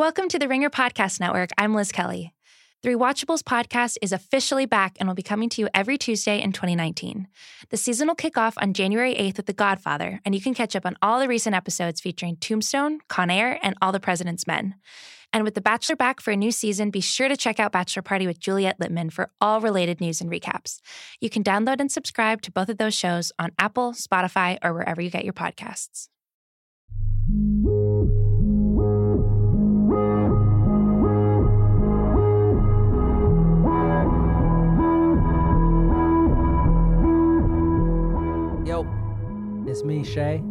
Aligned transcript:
Welcome 0.00 0.30
to 0.30 0.38
the 0.38 0.48
Ringer 0.48 0.70
Podcast 0.70 1.20
Network. 1.20 1.50
I'm 1.58 1.74
Liz 1.74 1.92
Kelly. 1.92 2.32
The 2.82 2.88
Rewatchables 2.88 3.42
podcast 3.42 3.98
is 4.00 4.12
officially 4.12 4.64
back 4.64 4.96
and 4.98 5.06
will 5.06 5.14
be 5.14 5.22
coming 5.22 5.50
to 5.50 5.60
you 5.60 5.68
every 5.74 5.98
Tuesday 5.98 6.40
in 6.40 6.52
2019. 6.52 7.28
The 7.68 7.76
season 7.76 8.08
will 8.08 8.14
kick 8.14 8.38
off 8.38 8.54
on 8.56 8.72
January 8.72 9.14
8th 9.14 9.36
with 9.36 9.44
The 9.44 9.52
Godfather, 9.52 10.18
and 10.24 10.34
you 10.34 10.40
can 10.40 10.54
catch 10.54 10.74
up 10.74 10.86
on 10.86 10.96
all 11.02 11.20
the 11.20 11.28
recent 11.28 11.54
episodes 11.54 12.00
featuring 12.00 12.36
Tombstone, 12.36 13.00
Con 13.08 13.28
Air, 13.28 13.58
and 13.62 13.74
All 13.82 13.92
the 13.92 14.00
President's 14.00 14.46
Men. 14.46 14.74
And 15.34 15.44
with 15.44 15.54
The 15.54 15.60
Bachelor 15.60 15.96
back 15.96 16.22
for 16.22 16.30
a 16.30 16.36
new 16.36 16.50
season, 16.50 16.88
be 16.88 17.02
sure 17.02 17.28
to 17.28 17.36
check 17.36 17.60
out 17.60 17.70
Bachelor 17.70 18.00
Party 18.02 18.26
with 18.26 18.40
Juliet 18.40 18.80
Litman 18.80 19.12
for 19.12 19.30
all 19.38 19.60
related 19.60 20.00
news 20.00 20.22
and 20.22 20.30
recaps. 20.30 20.80
You 21.20 21.28
can 21.28 21.44
download 21.44 21.78
and 21.78 21.92
subscribe 21.92 22.40
to 22.40 22.50
both 22.50 22.70
of 22.70 22.78
those 22.78 22.94
shows 22.94 23.32
on 23.38 23.50
Apple, 23.58 23.92
Spotify, 23.92 24.56
or 24.62 24.72
wherever 24.72 25.02
you 25.02 25.10
get 25.10 25.24
your 25.24 25.34
podcasts. 25.34 26.08
It's 39.70 39.84
me, 39.84 40.02
Shea. 40.02 40.42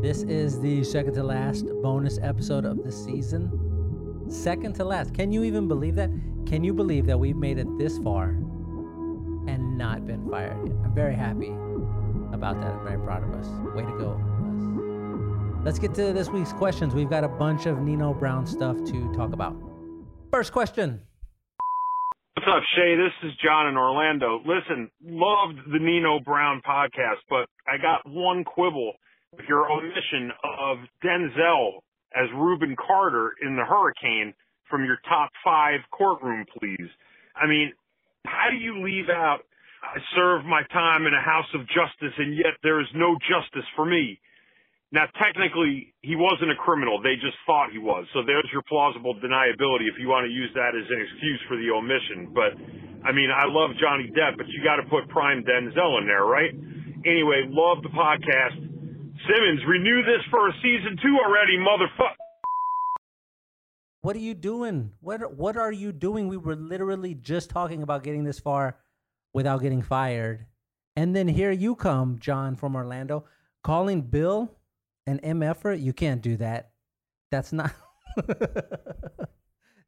This 0.00 0.22
is 0.22 0.58
the 0.58 0.82
second 0.84 1.12
to 1.14 1.22
last 1.22 1.66
bonus 1.82 2.18
episode 2.22 2.64
of 2.64 2.82
the 2.82 2.90
season. 2.90 4.24
Second 4.30 4.74
to 4.76 4.84
last. 4.86 5.12
Can 5.12 5.30
you 5.30 5.44
even 5.44 5.68
believe 5.68 5.96
that? 5.96 6.08
Can 6.46 6.64
you 6.64 6.72
believe 6.72 7.04
that 7.08 7.20
we've 7.20 7.36
made 7.36 7.58
it 7.58 7.66
this 7.76 7.98
far 7.98 8.30
and 8.30 9.76
not 9.76 10.06
been 10.06 10.30
fired 10.30 10.66
yet? 10.66 10.74
I'm 10.82 10.94
very 10.94 11.14
happy 11.14 11.50
about 12.32 12.58
that. 12.62 12.72
I'm 12.72 12.82
very 12.82 12.98
proud 13.04 13.22
of 13.22 13.34
us. 13.34 13.48
Way 13.74 13.82
to 13.82 13.98
go, 13.98 14.12
us. 14.48 15.62
Let's 15.62 15.78
get 15.78 15.92
to 15.96 16.14
this 16.14 16.30
week's 16.30 16.54
questions. 16.54 16.94
We've 16.94 17.10
got 17.10 17.24
a 17.24 17.28
bunch 17.28 17.66
of 17.66 17.82
Nino 17.82 18.14
Brown 18.14 18.46
stuff 18.46 18.78
to 18.82 19.12
talk 19.12 19.34
about. 19.34 19.54
First 20.30 20.52
question. 20.52 21.02
What's 22.34 22.48
up, 22.48 22.62
Shea? 22.74 22.96
This 22.96 23.12
is 23.30 23.36
John 23.44 23.68
in 23.68 23.76
Orlando. 23.76 24.40
Listen, 24.46 24.90
loved 25.04 25.58
the 25.70 25.78
Nino 25.78 26.18
Brown 26.18 26.62
podcast, 26.66 27.20
but 27.28 27.46
I 27.68 27.76
got 27.76 28.08
one 28.08 28.42
quibble 28.42 28.94
with 29.36 29.44
your 29.46 29.70
omission 29.70 30.32
of 30.42 30.78
Denzel 31.04 31.84
as 32.16 32.30
Rubin 32.34 32.74
Carter 32.74 33.32
in 33.42 33.54
The 33.54 33.64
Hurricane 33.64 34.32
from 34.70 34.82
your 34.82 34.96
top 35.06 35.30
five 35.44 35.80
courtroom, 35.90 36.46
please. 36.58 36.88
I 37.36 37.46
mean, 37.46 37.70
how 38.24 38.48
do 38.50 38.56
you 38.56 38.82
leave 38.82 39.10
out, 39.10 39.40
I 39.84 39.98
served 40.16 40.46
my 40.46 40.62
time 40.72 41.04
in 41.04 41.12
a 41.12 41.20
house 41.20 41.52
of 41.54 41.60
justice 41.68 42.16
and 42.16 42.34
yet 42.34 42.56
there 42.62 42.80
is 42.80 42.88
no 42.94 43.14
justice 43.28 43.68
for 43.76 43.84
me? 43.84 44.18
Now, 44.92 45.08
technically, 45.16 45.96
he 46.04 46.16
wasn't 46.20 46.52
a 46.52 46.58
criminal. 46.60 47.00
They 47.00 47.16
just 47.16 47.40
thought 47.48 47.72
he 47.72 47.80
was. 47.80 48.04
So 48.12 48.20
there's 48.28 48.44
your 48.52 48.60
plausible 48.68 49.16
deniability 49.16 49.88
if 49.88 49.96
you 49.96 50.12
want 50.12 50.28
to 50.28 50.32
use 50.32 50.52
that 50.52 50.76
as 50.76 50.84
an 50.84 51.00
excuse 51.00 51.40
for 51.48 51.56
the 51.56 51.72
omission. 51.72 52.28
But, 52.36 52.52
I 53.00 53.10
mean, 53.10 53.32
I 53.32 53.48
love 53.48 53.72
Johnny 53.80 54.12
Depp, 54.12 54.36
but 54.36 54.44
you 54.52 54.60
got 54.60 54.76
to 54.76 54.86
put 54.92 55.08
prime 55.08 55.48
Denzel 55.48 55.96
in 55.96 56.04
there, 56.04 56.28
right? 56.28 56.52
Anyway, 57.08 57.48
love 57.48 57.80
the 57.80 57.88
podcast. 57.88 58.60
Simmons, 59.24 59.64
renew 59.66 60.04
this 60.04 60.20
for 60.30 60.48
a 60.48 60.52
season 60.60 61.00
two 61.00 61.16
already, 61.24 61.56
motherfucker. 61.56 62.20
What 64.02 64.16
are 64.16 64.20
you 64.20 64.34
doing? 64.34 64.92
What 65.00 65.36
what 65.36 65.56
are 65.56 65.70
you 65.70 65.92
doing? 65.92 66.26
We 66.26 66.36
were 66.36 66.56
literally 66.56 67.14
just 67.14 67.50
talking 67.50 67.84
about 67.84 68.02
getting 68.02 68.24
this 68.24 68.40
far 68.40 68.78
without 69.32 69.62
getting 69.62 69.80
fired. 69.80 70.46
And 70.96 71.14
then 71.14 71.28
here 71.28 71.52
you 71.52 71.76
come, 71.76 72.18
John 72.18 72.56
from 72.56 72.74
Orlando, 72.74 73.24
calling 73.62 74.02
Bill 74.02 74.58
an 75.06 75.20
MFer. 75.20 75.82
You 75.82 75.92
can't 75.92 76.22
do 76.22 76.36
that. 76.36 76.70
That's 77.30 77.52
not 77.52 77.72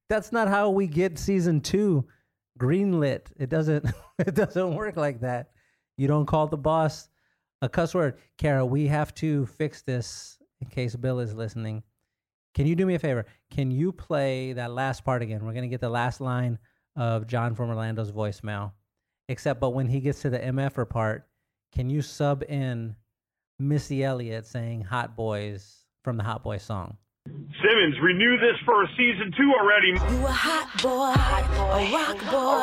That's 0.09 0.33
not 0.33 0.49
how 0.49 0.71
we 0.71 0.87
get 0.87 1.19
season 1.19 1.61
2 1.61 2.05
greenlit. 2.59 3.27
It 3.37 3.49
doesn't 3.49 3.87
it 4.19 4.35
doesn't 4.35 4.75
work 4.75 4.97
like 4.97 5.21
that. 5.21 5.51
You 5.97 6.09
don't 6.09 6.27
call 6.27 6.47
the 6.47 6.57
boss 6.57 7.09
a 7.63 7.69
cuss 7.69 7.95
word. 7.95 8.19
Kara, 8.39 8.65
we 8.65 8.87
have 8.89 9.15
to 9.15 9.47
fix 9.47 9.83
this 9.83 10.39
in 10.61 10.69
case 10.69 10.95
Bill 10.97 11.21
is 11.21 11.35
listening. 11.35 11.83
Can 12.55 12.67
you 12.67 12.77
do 12.77 12.87
me 12.87 12.95
a 12.95 12.99
favor? 12.99 13.27
Can 13.51 13.71
you 13.71 13.91
play 13.91 14.53
that 14.53 14.73
last 14.73 15.05
part 15.05 15.23
again? 15.23 15.45
We're 15.45 15.53
going 15.53 15.63
to 15.63 15.69
get 15.69 15.81
the 15.81 15.89
last 15.89 16.21
line 16.21 16.59
of 16.97 17.27
John 17.27 17.55
from 17.55 17.71
Orlando's 17.71 18.13
voicemail. 18.13 18.73
Except, 19.29 19.59
but 19.59 19.71
when 19.71 19.89
he 19.89 20.01
gets 20.01 20.21
to 20.23 20.31
the 20.31 20.39
MFer 20.39 20.89
part, 20.89 21.27
can 21.73 21.91
you 21.91 22.03
sub 22.03 22.45
in 22.45 22.95
Missy 23.59 24.03
Elliott 24.03 24.47
saying 24.47 24.83
Hot 24.83 25.17
Boys 25.17 25.85
from 26.03 26.17
the 26.17 26.25
Hot 26.25 26.43
Boys 26.43 26.63
song? 26.63 26.97
Simmons, 27.27 27.97
renew 28.03 28.37
this 28.39 28.57
for 28.65 28.83
a 28.83 28.89
season 28.97 29.33
two 29.37 29.53
already. 29.59 29.89
You 29.89 30.27
a 30.27 30.31
hot 30.31 30.83
boy, 30.83 31.15
a 31.73 31.93
rock 31.93 32.19
boy, 32.31 32.61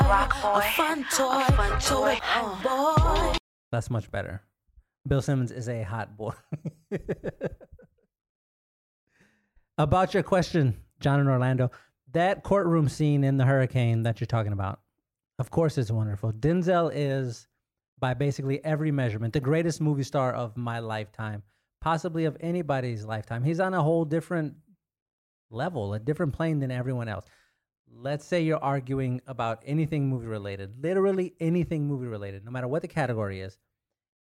a 0.50 0.62
fun 0.76 1.06
toy, 1.12 1.44
toy 1.80 2.20
boy. 2.64 3.38
That's 3.72 3.90
much 3.90 4.12
better. 4.12 4.44
Bill 5.08 5.22
Simmons 5.22 5.52
is 5.52 5.68
a 5.68 5.82
hot 5.82 6.16
boy. 6.16 6.34
about 9.78 10.14
your 10.14 10.24
question, 10.24 10.78
John 11.00 11.20
in 11.20 11.28
Orlando, 11.28 11.72
that 12.12 12.44
courtroom 12.44 12.88
scene 12.88 13.24
in 13.24 13.38
the 13.38 13.46
hurricane 13.46 14.04
that 14.04 14.20
you're 14.20 14.28
talking 14.28 14.54
about, 14.54 14.80
of 15.40 15.50
course, 15.50 15.78
it's 15.80 15.90
wonderful. 15.90 16.32
Denzel 16.34 16.92
is, 16.94 17.48
by 18.02 18.14
basically 18.16 18.64
every 18.66 18.92
measurement, 18.92 19.32
the 19.32 19.40
greatest 19.40 19.80
movie 19.80 20.04
star 20.04 20.34
of 20.34 20.58
my 20.58 20.80
lifetime, 20.80 21.44
possibly 21.80 22.26
of 22.26 22.36
anybody's 22.42 23.06
lifetime. 23.06 23.44
He's 23.44 23.62
on 23.62 23.74
a 23.74 23.82
whole 23.82 24.04
different 24.04 24.56
level, 25.52 25.94
a 25.94 26.00
different 26.00 26.34
plane 26.34 26.60
than 26.60 26.72
everyone 26.72 27.08
else. 27.08 27.26
Let's 27.94 28.26
say 28.26 28.42
you're 28.42 28.64
arguing 28.64 29.22
about 29.28 29.62
anything 29.66 30.10
movie 30.10 30.28
related, 30.28 30.82
literally 30.82 31.36
anything 31.40 31.88
movie 31.88 32.08
related, 32.08 32.44
no 32.44 32.52
matter 32.52 32.68
what 32.68 32.82
the 32.82 32.88
category 32.88 33.40
is. 33.40 33.58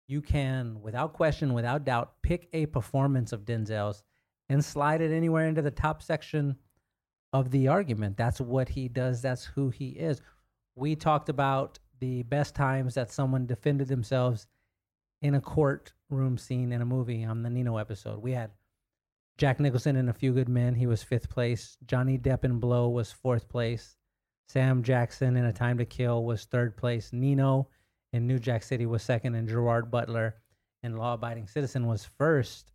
You 0.07 0.21
can, 0.21 0.81
without 0.81 1.13
question, 1.13 1.53
without 1.53 1.85
doubt, 1.85 2.13
pick 2.21 2.47
a 2.53 2.67
performance 2.67 3.33
of 3.33 3.45
Denzel's 3.45 4.03
and 4.49 4.63
slide 4.63 5.01
it 5.01 5.11
anywhere 5.11 5.47
into 5.47 5.63
the 5.63 5.71
top 5.71 6.03
section 6.03 6.57
of 7.33 7.49
the 7.49 7.67
argument. 7.67 8.15
That's 8.15 8.39
what 8.39 8.69
he 8.69 8.87
does. 8.87 9.23
That's 9.23 9.43
who 9.43 9.69
he 9.69 9.89
is. 9.89 10.21
We 10.75 10.95
talked 10.95 11.29
about 11.29 11.79
the 11.99 12.23
best 12.23 12.55
times 12.55 12.95
that 12.95 13.11
someone 13.11 13.45
defended 13.45 13.87
themselves 13.87 14.47
in 15.21 15.35
a 15.35 15.41
courtroom 15.41 16.37
scene 16.37 16.71
in 16.71 16.81
a 16.81 16.85
movie 16.85 17.23
on 17.23 17.43
the 17.43 17.49
Nino 17.49 17.77
episode. 17.77 18.21
We 18.21 18.33
had 18.33 18.51
Jack 19.37 19.59
Nicholson 19.59 19.95
in 19.95 20.09
A 20.09 20.13
Few 20.13 20.33
Good 20.33 20.49
Men. 20.49 20.75
He 20.75 20.87
was 20.87 21.03
fifth 21.03 21.29
place. 21.29 21.77
Johnny 21.85 22.17
Depp 22.17 22.43
in 22.43 22.59
Blow 22.59 22.89
was 22.89 23.11
fourth 23.11 23.49
place. 23.49 23.97
Sam 24.47 24.83
Jackson 24.83 25.35
in 25.35 25.45
A 25.45 25.53
Time 25.53 25.77
to 25.79 25.85
Kill 25.85 26.23
was 26.23 26.45
third 26.45 26.77
place. 26.77 27.11
Nino 27.11 27.67
in 28.13 28.27
New 28.27 28.39
Jack 28.39 28.63
City 28.63 28.85
was 28.85 29.03
second. 29.03 29.35
And 29.35 29.49
Gerard 29.49 29.91
Butler 29.91 30.35
in 30.83 30.95
Law 30.95 31.15
Abiding 31.15 31.47
Citizen 31.47 31.87
was 31.87 32.05
first. 32.17 32.71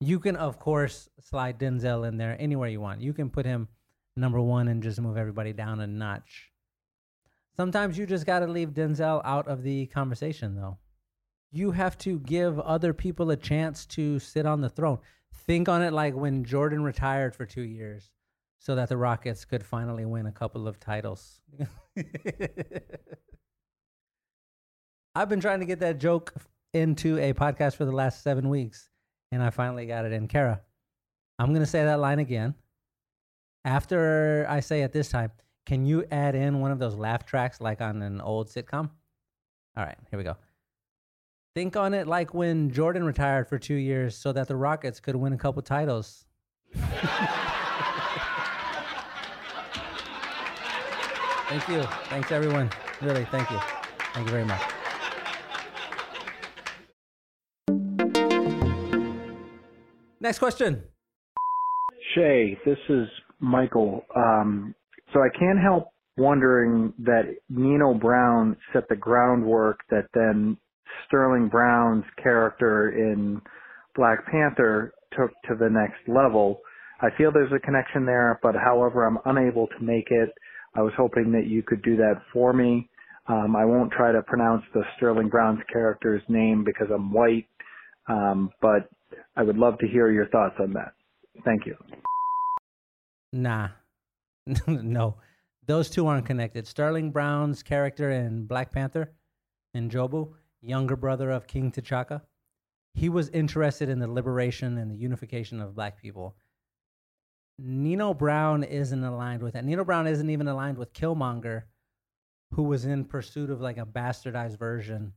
You 0.00 0.18
can, 0.18 0.36
of 0.36 0.58
course, 0.58 1.08
slide 1.20 1.58
Denzel 1.58 2.08
in 2.08 2.16
there 2.16 2.36
anywhere 2.40 2.68
you 2.68 2.80
want. 2.80 3.00
You 3.00 3.12
can 3.12 3.30
put 3.30 3.46
him 3.46 3.68
number 4.16 4.40
one 4.40 4.68
and 4.68 4.82
just 4.82 5.00
move 5.00 5.16
everybody 5.16 5.52
down 5.52 5.80
a 5.80 5.86
notch. 5.86 6.50
Sometimes 7.56 7.96
you 7.96 8.06
just 8.06 8.26
got 8.26 8.40
to 8.40 8.46
leave 8.46 8.70
Denzel 8.70 9.22
out 9.24 9.46
of 9.48 9.62
the 9.62 9.86
conversation, 9.86 10.56
though. 10.56 10.78
You 11.52 11.70
have 11.70 11.96
to 11.98 12.18
give 12.18 12.58
other 12.58 12.92
people 12.92 13.30
a 13.30 13.36
chance 13.36 13.86
to 13.86 14.18
sit 14.18 14.44
on 14.44 14.60
the 14.60 14.68
throne. 14.68 14.98
Think 15.46 15.68
on 15.68 15.82
it 15.82 15.92
like 15.92 16.14
when 16.14 16.44
Jordan 16.44 16.82
retired 16.82 17.36
for 17.36 17.46
two 17.46 17.62
years 17.62 18.10
so 18.58 18.74
that 18.74 18.88
the 18.88 18.96
Rockets 18.96 19.44
could 19.44 19.64
finally 19.64 20.04
win 20.04 20.26
a 20.26 20.32
couple 20.32 20.66
of 20.66 20.80
titles. 20.80 21.40
I've 25.14 25.28
been 25.28 25.40
trying 25.40 25.60
to 25.60 25.66
get 25.66 25.78
that 25.80 25.98
joke 25.98 26.34
into 26.72 27.18
a 27.18 27.32
podcast 27.34 27.76
for 27.76 27.84
the 27.84 27.92
last 27.92 28.24
seven 28.24 28.48
weeks 28.48 28.90
and 29.30 29.42
I 29.42 29.50
finally 29.50 29.86
got 29.86 30.04
it 30.06 30.12
in. 30.12 30.26
Kara, 30.26 30.60
I'm 31.38 31.50
going 31.50 31.60
to 31.60 31.66
say 31.66 31.84
that 31.84 32.00
line 32.00 32.18
again. 32.18 32.54
After 33.64 34.46
I 34.48 34.60
say 34.60 34.82
it 34.82 34.92
this 34.92 35.08
time, 35.08 35.30
can 35.66 35.86
you 35.86 36.04
add 36.10 36.34
in 36.34 36.60
one 36.60 36.70
of 36.70 36.78
those 36.78 36.94
laugh 36.94 37.24
tracks 37.24 37.60
like 37.60 37.80
on 37.80 38.02
an 38.02 38.20
old 38.20 38.48
sitcom? 38.48 38.90
All 39.76 39.84
right, 39.84 39.96
here 40.10 40.18
we 40.18 40.24
go. 40.24 40.36
Think 41.54 41.76
on 41.76 41.94
it 41.94 42.06
like 42.06 42.34
when 42.34 42.70
Jordan 42.70 43.04
retired 43.04 43.48
for 43.48 43.58
two 43.58 43.74
years 43.74 44.16
so 44.16 44.32
that 44.32 44.48
the 44.48 44.56
Rockets 44.56 45.00
could 45.00 45.16
win 45.16 45.32
a 45.32 45.38
couple 45.38 45.62
titles. 45.62 46.26
thank 46.74 47.00
you. 51.68 51.82
Thanks, 52.08 52.32
everyone. 52.32 52.70
Really, 53.00 53.24
thank 53.26 53.50
you. 53.50 53.58
Thank 54.14 54.26
you 54.26 54.32
very 54.32 54.44
much. 54.44 54.60
Next 60.20 60.38
question. 60.38 60.82
Shea, 62.14 62.58
this 62.64 62.78
is 62.88 63.08
Michael. 63.40 64.04
Um, 64.16 64.74
so 65.14 65.20
I 65.20 65.30
can't 65.38 65.60
help 65.60 65.90
wondering 66.18 66.92
that 66.98 67.36
Nino 67.48 67.94
Brown 67.94 68.56
set 68.72 68.88
the 68.88 68.96
groundwork 68.96 69.78
that 69.90 70.06
then 70.14 70.58
Sterling 71.06 71.48
Brown's 71.48 72.04
character 72.22 72.90
in 72.90 73.40
Black 73.96 74.26
Panther 74.30 74.92
took 75.16 75.30
to 75.48 75.56
the 75.58 75.68
next 75.70 76.00
level. 76.08 76.60
I 77.00 77.08
feel 77.16 77.32
there's 77.32 77.52
a 77.52 77.64
connection 77.64 78.06
there, 78.06 78.38
but 78.42 78.54
however, 78.54 79.06
I'm 79.06 79.18
unable 79.24 79.68
to 79.68 79.80
make 79.84 80.08
it. 80.10 80.30
I 80.76 80.82
was 80.82 80.92
hoping 80.96 81.32
that 81.32 81.46
you 81.46 81.62
could 81.62 81.82
do 81.82 81.96
that 81.96 82.22
for 82.32 82.52
me. 82.52 82.88
Um, 83.26 83.56
I 83.56 83.64
won't 83.64 83.92
try 83.92 84.12
to 84.12 84.22
pronounce 84.22 84.62
the 84.74 84.82
Sterling 84.96 85.28
Brown's 85.28 85.60
character's 85.72 86.22
name 86.28 86.64
because 86.64 86.88
I'm 86.94 87.12
white, 87.12 87.46
um, 88.08 88.50
but 88.60 88.88
I 89.36 89.42
would 89.42 89.56
love 89.56 89.78
to 89.78 89.88
hear 89.88 90.10
your 90.10 90.28
thoughts 90.28 90.56
on 90.60 90.72
that. 90.74 90.92
Thank 91.44 91.66
you. 91.66 91.76
Nah, 93.32 93.68
no, 94.66 95.16
those 95.66 95.90
two 95.90 96.06
aren't 96.06 96.26
connected. 96.26 96.66
Sterling 96.66 97.10
Brown's 97.10 97.62
character 97.62 98.10
in 98.10 98.46
Black 98.46 98.72
Panther, 98.72 99.12
N'Jobu, 99.74 100.32
younger 100.60 100.96
brother 100.96 101.30
of 101.30 101.46
King 101.46 101.70
T'Chaka, 101.70 102.22
he 102.94 103.08
was 103.08 103.28
interested 103.30 103.88
in 103.88 103.98
the 103.98 104.06
liberation 104.06 104.78
and 104.78 104.90
the 104.90 104.96
unification 104.96 105.60
of 105.60 105.74
black 105.74 106.00
people. 106.00 106.36
Nino 107.58 108.14
Brown 108.14 108.64
isn't 108.64 109.04
aligned 109.04 109.42
with 109.42 109.54
that. 109.54 109.64
Nino 109.64 109.84
Brown 109.84 110.06
isn't 110.06 110.30
even 110.30 110.48
aligned 110.48 110.78
with 110.78 110.92
Killmonger, 110.92 111.64
who 112.52 112.64
was 112.64 112.84
in 112.84 113.04
pursuit 113.04 113.50
of 113.50 113.60
like 113.60 113.78
a 113.78 113.86
bastardized 113.86 114.58
version 114.58 115.12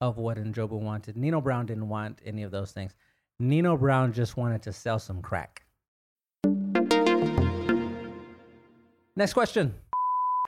of 0.00 0.16
what 0.16 0.38
N'Jobu 0.38 0.80
wanted. 0.80 1.16
Nino 1.16 1.40
Brown 1.40 1.66
didn't 1.66 1.88
want 1.88 2.20
any 2.24 2.42
of 2.42 2.50
those 2.50 2.72
things. 2.72 2.94
Nino 3.38 3.76
Brown 3.76 4.12
just 4.12 4.36
wanted 4.36 4.62
to 4.62 4.72
sell 4.72 4.98
some 4.98 5.20
crack. 5.20 5.64
Next 9.20 9.34
question. 9.34 9.74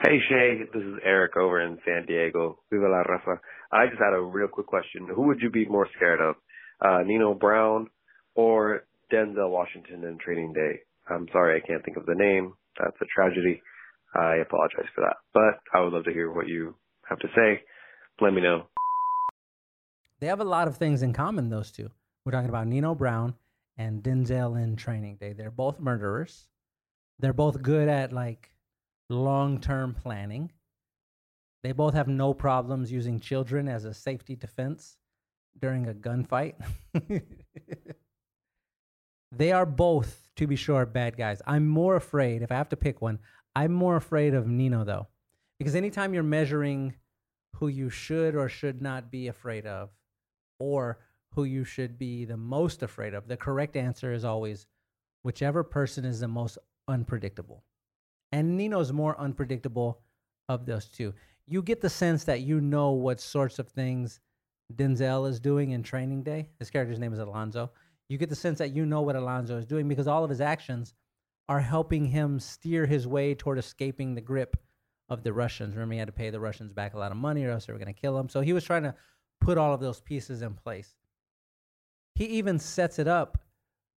Hey 0.01 0.17
Shea, 0.31 0.63
this 0.73 0.83
is 0.83 0.95
Eric 1.05 1.37
over 1.37 1.61
in 1.61 1.77
San 1.85 2.07
Diego. 2.07 2.59
Viva 2.71 2.89
la 2.89 3.03
Rafa. 3.03 3.39
I 3.71 3.85
just 3.85 4.01
had 4.01 4.15
a 4.15 4.21
real 4.23 4.49
quick 4.49 4.67
question. 4.67 5.07
Who 5.15 5.27
would 5.27 5.43
you 5.43 5.51
be 5.51 5.67
more 5.67 5.87
scared 5.95 6.23
of, 6.23 6.37
uh, 6.81 7.03
Nino 7.05 7.35
Brown 7.35 7.91
or 8.35 8.85
Denzel 9.13 9.51
Washington 9.51 10.05
in 10.05 10.17
Training 10.17 10.55
Day? 10.55 10.81
I'm 11.07 11.29
sorry, 11.33 11.61
I 11.61 11.67
can't 11.67 11.85
think 11.85 11.99
of 11.99 12.07
the 12.07 12.15
name. 12.15 12.55
That's 12.81 12.97
a 13.03 13.05
tragedy. 13.15 13.61
I 14.15 14.37
apologize 14.37 14.89
for 14.95 15.03
that. 15.03 15.17
But 15.35 15.61
I 15.79 15.83
would 15.83 15.93
love 15.93 16.05
to 16.05 16.13
hear 16.15 16.33
what 16.33 16.49
you 16.49 16.75
have 17.11 17.19
to 17.19 17.29
say. 17.37 17.61
Let 18.23 18.33
me 18.33 18.41
know. 18.41 18.69
They 20.21 20.29
have 20.29 20.41
a 20.41 20.45
lot 20.45 20.67
of 20.67 20.79
things 20.79 21.03
in 21.03 21.13
common, 21.13 21.51
those 21.51 21.71
two. 21.73 21.91
We're 22.25 22.33
talking 22.33 22.49
about 22.49 22.69
Nino 22.69 22.95
Brown 22.95 23.35
and 23.77 24.03
Denzel 24.03 24.59
in 24.59 24.77
Training 24.77 25.17
Day. 25.17 25.35
They're 25.35 25.51
both 25.51 25.79
murderers. 25.79 26.49
They're 27.19 27.35
both 27.35 27.61
good 27.61 27.89
at 27.89 28.15
like 28.15 28.49
long 29.13 29.61
term 29.61 29.95
planning. 29.95 30.51
They 31.63 31.73
both 31.73 31.95
have 31.95 32.09
no 32.09 32.35
problems 32.35 32.91
using 32.91 33.21
children 33.21 33.69
as 33.69 33.85
a 33.85 33.95
safety 33.95 34.35
defense 34.35 34.97
during 35.61 35.89
a 35.89 35.95
gunfight. 35.95 36.55
they 39.33 39.53
are 39.53 39.67
both, 39.67 40.29
to 40.37 40.47
be 40.47 40.57
sure, 40.57 40.85
bad 40.87 41.17
guys. 41.17 41.41
I'm 41.47 41.69
more 41.69 41.95
afraid, 41.95 42.43
if 42.43 42.51
I 42.51 42.57
have 42.57 42.71
to 42.71 42.77
pick 42.77 43.01
one, 43.01 43.21
I'm 43.55 43.73
more 43.73 43.97
afraid 43.97 44.35
of 44.35 44.49
Nino, 44.49 44.85
though. 44.85 45.09
Because 45.59 45.77
anytime 45.77 46.15
you're 46.15 46.25
measuring 46.25 46.95
who 47.57 47.69
you 47.69 47.91
should 47.91 48.35
or 48.35 48.49
should 48.49 48.83
not 48.83 49.11
be 49.11 49.29
afraid 49.29 49.67
of, 49.67 49.91
or 50.59 50.99
who 51.35 51.45
you 51.45 51.65
should 51.65 51.99
be 51.99 52.25
the 52.25 52.37
most 52.37 52.83
afraid 52.83 53.15
of, 53.15 53.29
the 53.29 53.37
correct 53.37 53.77
answer 53.77 54.13
is 54.13 54.25
always 54.25 54.67
whichever 55.23 55.63
person 55.63 56.05
is 56.05 56.21
the 56.21 56.29
most 56.29 56.59
unpredictable. 56.89 57.63
And 58.33 58.57
Nino's 58.57 58.93
more 58.93 59.19
unpredictable 59.21 60.01
of 60.49 60.67
those 60.67 60.87
two. 60.87 61.13
You 61.47 61.63
get 61.63 61.81
the 61.81 61.91
sense 61.91 62.25
that 62.25 62.41
you 62.41 62.61
know 62.61 62.93
what 62.93 63.21
sorts 63.21 63.59
of 63.59 63.69
things 63.69 64.21
Denzel 64.75 65.29
is 65.29 65.39
doing 65.39 65.71
in 65.71 65.83
training 65.83 66.23
day. 66.23 66.49
His 66.59 66.71
character's 66.71 66.99
name 66.99 67.13
is 67.13 67.19
Alonzo. 67.19 67.71
You 68.09 68.19
get 68.19 68.31
the 68.31 68.37
sense 68.37 68.59
that 68.59 68.73
you 68.73 68.87
know 68.87 69.03
what 69.03 69.17
Alonzo 69.17 69.57
is 69.59 69.67
doing 69.67 69.89
because 69.89 70.07
all 70.07 70.25
of 70.25 70.31
his 70.31 70.41
actions 70.41 70.95
are 71.49 71.61
helping 71.61 72.07
him 72.07 72.39
steer 72.41 72.87
his 72.87 73.07
way 73.07 73.35
toward 73.35 73.59
escaping 73.59 74.15
the 74.15 74.21
grip 74.21 74.57
of 75.09 75.23
the 75.23 75.33
Russians. 75.33 75.75
Remember, 75.75 75.93
he 75.95 75.99
had 75.99 76.09
to 76.09 76.13
pay 76.13 76.31
the 76.31 76.41
Russians 76.41 76.73
back 76.73 76.95
a 76.95 76.99
lot 76.99 77.11
of 77.11 77.19
money 77.19 77.45
or 77.45 77.51
else 77.51 77.67
they 77.67 77.73
were 77.73 77.79
going 77.79 77.93
to 77.93 78.01
kill 78.01 78.19
him. 78.19 78.29
So 78.29 78.41
he 78.41 78.53
was 78.53 78.65
trying 78.65 78.85
to 78.85 78.95
put 79.41 79.59
all 79.59 79.75
of 79.75 79.81
those 79.81 80.01
pieces 80.01 80.43
in 80.43 80.55
place. 80.55 80.95
He 82.15 82.25
even 82.27 82.59
sets 82.59 82.99
it 82.99 83.09
up 83.09 83.39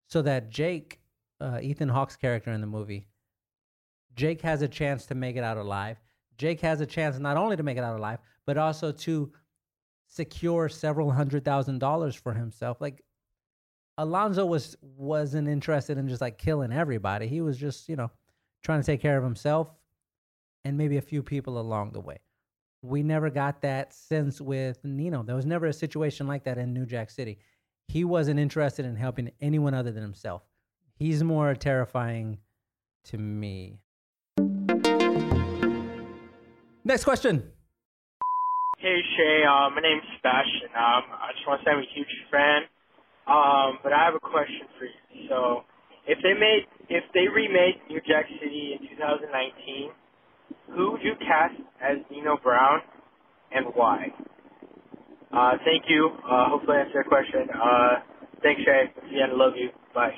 so 0.07 0.21
that 0.23 0.49
Jake, 0.49 0.99
uh, 1.39 1.59
Ethan 1.61 1.89
Hawke's 1.89 2.15
character 2.15 2.51
in 2.51 2.61
the 2.61 2.67
movie, 2.67 3.07
Jake 4.15 4.41
has 4.41 4.61
a 4.61 4.67
chance 4.67 5.05
to 5.07 5.15
make 5.15 5.35
it 5.35 5.43
out 5.43 5.57
alive. 5.57 5.97
Jake 6.37 6.61
has 6.61 6.81
a 6.81 6.85
chance 6.85 7.19
not 7.19 7.37
only 7.37 7.55
to 7.55 7.63
make 7.63 7.77
it 7.77 7.83
out 7.83 7.97
alive, 7.97 8.19
but 8.45 8.57
also 8.57 8.91
to 8.91 9.31
secure 10.07 10.69
several 10.69 11.11
hundred 11.11 11.43
thousand 11.43 11.79
dollars 11.79 12.15
for 12.15 12.33
himself. 12.33 12.79
Like 12.79 13.03
Alonzo 13.97 14.45
was 14.45 14.75
wasn't 14.81 15.47
interested 15.47 15.97
in 15.97 16.07
just 16.07 16.21
like 16.21 16.37
killing 16.37 16.73
everybody. 16.73 17.27
He 17.27 17.41
was 17.41 17.57
just, 17.57 17.87
you 17.87 17.95
know, 17.95 18.11
trying 18.63 18.81
to 18.81 18.85
take 18.85 19.01
care 19.01 19.17
of 19.17 19.23
himself 19.23 19.69
and 20.63 20.77
maybe 20.77 20.97
a 20.97 21.01
few 21.01 21.23
people 21.23 21.59
along 21.59 21.91
the 21.91 22.01
way. 22.01 22.17
We 22.81 23.03
never 23.03 23.29
got 23.29 23.61
that 23.61 23.93
sense 23.93 24.41
with 24.41 24.83
Nino. 24.83 25.23
There 25.23 25.35
was 25.35 25.45
never 25.45 25.67
a 25.67 25.73
situation 25.73 26.27
like 26.27 26.43
that 26.43 26.57
in 26.57 26.73
New 26.73 26.85
Jack 26.85 27.09
City. 27.09 27.39
He 27.87 28.03
wasn't 28.03 28.39
interested 28.39 28.85
in 28.85 28.95
helping 28.95 29.31
anyone 29.41 29.73
other 29.73 29.91
than 29.91 30.03
himself. 30.03 30.43
He's 30.95 31.23
more 31.23 31.55
terrifying 31.55 32.39
to 33.05 33.17
me. 33.17 33.79
Next 36.85 37.03
question. 37.03 37.51
Hey 38.77 39.01
Shea, 39.17 39.43
uh, 39.43 39.69
my 39.73 39.81
name's 39.81 40.05
Sebastian. 40.17 40.69
Um, 40.77 41.09
I 41.17 41.33
just 41.33 41.47
want 41.47 41.61
to 41.61 41.65
say 41.65 41.71
I'm 41.71 41.79
a 41.79 41.89
huge 41.95 42.13
fan. 42.29 42.61
Um, 43.25 43.79
but 43.81 43.91
I 43.91 44.05
have 44.05 44.13
a 44.13 44.19
question 44.19 44.69
for 44.77 44.85
you. 44.85 45.27
So, 45.27 45.63
if 46.05 46.19
they 46.21 46.37
made, 46.37 46.69
if 46.89 47.03
they 47.15 47.27
remade 47.27 47.81
New 47.89 47.99
Jack 48.05 48.25
City 48.39 48.77
in 48.77 48.87
2019, 48.87 49.89
who 50.77 50.91
would 50.91 51.01
you 51.01 51.13
cast 51.25 51.55
as 51.81 51.97
Nino 52.11 52.37
Brown, 52.37 52.81
and 53.51 53.65
why? 53.73 54.13
Uh, 55.33 55.57
thank 55.65 55.85
you. 55.89 56.11
Uh, 56.23 56.49
hopefully, 56.49 56.77
I 56.77 56.81
answered 56.81 56.93
your 56.93 57.03
question. 57.05 57.49
Uh, 57.49 57.89
thanks, 58.43 58.61
Shea. 58.61 58.93
Again, 59.09 59.39
love 59.39 59.53
you. 59.55 59.69
Bye. 59.95 60.13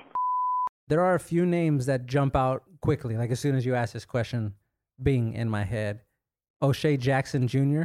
There 0.89 0.99
are 0.99 1.15
a 1.15 1.19
few 1.19 1.45
names 1.45 1.85
that 1.85 2.07
jump 2.07 2.35
out 2.35 2.63
quickly, 2.81 3.15
like 3.15 3.31
as 3.31 3.39
soon 3.39 3.55
as 3.55 3.65
you 3.65 3.73
ask 3.73 3.93
this 3.93 4.03
question, 4.03 4.55
being 5.01 5.31
in 5.31 5.49
my 5.49 5.63
head. 5.63 6.01
O'Shea 6.61 6.97
Jackson 6.97 7.47
Jr., 7.47 7.83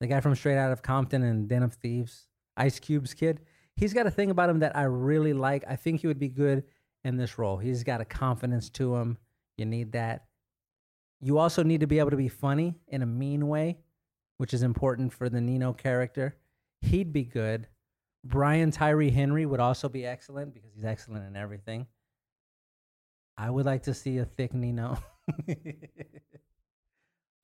the 0.00 0.06
guy 0.06 0.20
from 0.20 0.34
Straight 0.34 0.58
Out 0.58 0.72
of 0.72 0.82
Compton 0.82 1.22
and 1.22 1.48
Den 1.48 1.62
of 1.62 1.74
Thieves, 1.74 2.26
Ice 2.56 2.78
Cube's 2.78 3.14
kid. 3.14 3.40
He's 3.76 3.94
got 3.94 4.06
a 4.06 4.10
thing 4.10 4.30
about 4.30 4.50
him 4.50 4.60
that 4.60 4.76
I 4.76 4.82
really 4.82 5.32
like. 5.32 5.64
I 5.68 5.76
think 5.76 6.00
he 6.00 6.06
would 6.06 6.18
be 6.18 6.28
good 6.28 6.64
in 7.04 7.16
this 7.16 7.38
role. 7.38 7.56
He's 7.56 7.84
got 7.84 8.00
a 8.00 8.04
confidence 8.04 8.68
to 8.70 8.96
him. 8.96 9.18
You 9.56 9.66
need 9.66 9.92
that. 9.92 10.26
You 11.20 11.38
also 11.38 11.62
need 11.62 11.80
to 11.80 11.86
be 11.86 11.98
able 11.98 12.10
to 12.10 12.16
be 12.16 12.28
funny 12.28 12.74
in 12.88 13.02
a 13.02 13.06
mean 13.06 13.48
way, 13.48 13.78
which 14.36 14.52
is 14.52 14.62
important 14.62 15.12
for 15.12 15.28
the 15.28 15.40
Nino 15.40 15.72
character. 15.72 16.36
He'd 16.82 17.12
be 17.12 17.24
good. 17.24 17.68
Brian 18.24 18.70
Tyree 18.70 19.10
Henry 19.10 19.46
would 19.46 19.60
also 19.60 19.88
be 19.88 20.04
excellent 20.04 20.52
because 20.52 20.72
he's 20.74 20.84
excellent 20.84 21.26
in 21.26 21.36
everything. 21.36 21.86
I 23.38 23.50
would 23.50 23.66
like 23.66 23.84
to 23.84 23.94
see 23.94 24.18
a 24.18 24.24
thick 24.24 24.52
Nino. 24.52 24.98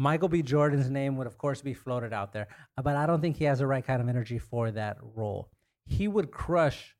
Michael 0.02 0.28
B. 0.28 0.42
Jordan's 0.42 0.90
name 0.90 1.16
would, 1.16 1.28
of 1.28 1.38
course, 1.38 1.62
be 1.62 1.74
floated 1.74 2.12
out 2.12 2.32
there, 2.32 2.48
uh, 2.76 2.82
but 2.82 2.96
I 2.96 3.06
don't 3.06 3.20
think 3.20 3.36
he 3.36 3.44
has 3.44 3.60
the 3.60 3.68
right 3.68 3.86
kind 3.86 4.02
of 4.02 4.08
energy 4.08 4.36
for 4.36 4.72
that 4.72 4.96
role. 5.14 5.48
He 5.86 6.08
would 6.08 6.32
crush 6.32 6.96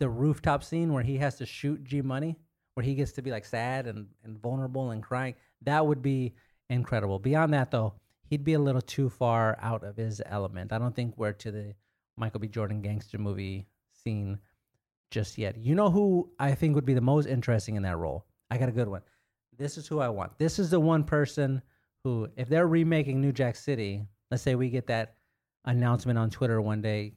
the 0.00 0.08
rooftop 0.08 0.64
scene 0.64 0.94
where 0.94 1.02
he 1.02 1.18
has 1.18 1.36
to 1.36 1.44
shoot 1.44 1.84
G 1.84 2.00
Money, 2.00 2.34
where 2.72 2.84
he 2.84 2.94
gets 2.94 3.12
to 3.12 3.22
be 3.22 3.30
like 3.30 3.44
sad 3.44 3.86
and, 3.86 4.06
and 4.24 4.40
vulnerable 4.40 4.92
and 4.92 5.02
crying. 5.02 5.34
That 5.64 5.86
would 5.86 6.00
be 6.00 6.34
incredible. 6.70 7.18
Beyond 7.18 7.52
that, 7.52 7.70
though, 7.70 7.92
he'd 8.30 8.42
be 8.42 8.54
a 8.54 8.58
little 8.58 8.80
too 8.80 9.10
far 9.10 9.58
out 9.60 9.84
of 9.84 9.98
his 9.98 10.22
element. 10.24 10.72
I 10.72 10.78
don't 10.78 10.96
think 10.96 11.12
we're 11.18 11.32
to 11.32 11.50
the 11.50 11.74
Michael 12.16 12.40
B. 12.40 12.48
Jordan 12.48 12.80
gangster 12.80 13.18
movie 13.18 13.66
scene 13.92 14.38
just 15.10 15.36
yet. 15.36 15.58
You 15.58 15.74
know 15.74 15.90
who 15.90 16.30
I 16.38 16.54
think 16.54 16.74
would 16.74 16.86
be 16.86 16.94
the 16.94 17.02
most 17.02 17.26
interesting 17.26 17.76
in 17.76 17.82
that 17.82 17.98
role? 17.98 18.24
I 18.50 18.56
got 18.56 18.70
a 18.70 18.72
good 18.72 18.88
one. 18.88 19.02
This 19.58 19.76
is 19.76 19.86
who 19.86 20.00
I 20.00 20.08
want. 20.08 20.38
This 20.38 20.58
is 20.58 20.70
the 20.70 20.80
one 20.80 21.04
person 21.04 21.60
who, 22.06 22.28
if 22.36 22.48
they're 22.48 22.68
remaking 22.68 23.20
New 23.20 23.32
Jack 23.32 23.56
City, 23.56 24.06
let's 24.30 24.40
say 24.40 24.54
we 24.54 24.70
get 24.70 24.86
that 24.86 25.16
announcement 25.64 26.16
on 26.16 26.30
Twitter 26.30 26.62
one 26.62 26.80
day, 26.80 27.14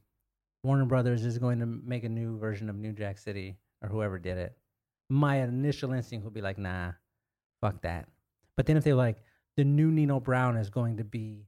Warner 0.63 0.85
Brothers 0.85 1.23
is 1.23 1.37
going 1.37 1.59
to 1.59 1.67
make 1.67 2.03
a 2.03 2.09
new 2.09 2.39
version 2.39 2.71
of 2.71 2.75
New 2.75 2.91
Jack 2.91 3.19
City 3.19 3.55
or 3.83 3.89
whoever 3.89 4.17
did 4.17 4.39
it. 4.39 4.57
My 5.07 5.43
initial 5.43 5.93
instinct 5.93 6.25
would 6.25 6.33
be 6.33 6.41
like, 6.41 6.57
nah, 6.57 6.93
fuck 7.61 7.83
that. 7.83 8.07
But 8.57 8.65
then 8.65 8.77
if 8.77 8.83
they're 8.83 8.95
like, 8.95 9.17
the 9.57 9.63
new 9.63 9.91
Nino 9.91 10.19
Brown 10.19 10.57
is 10.57 10.71
going 10.71 10.97
to 10.97 11.03
be 11.03 11.45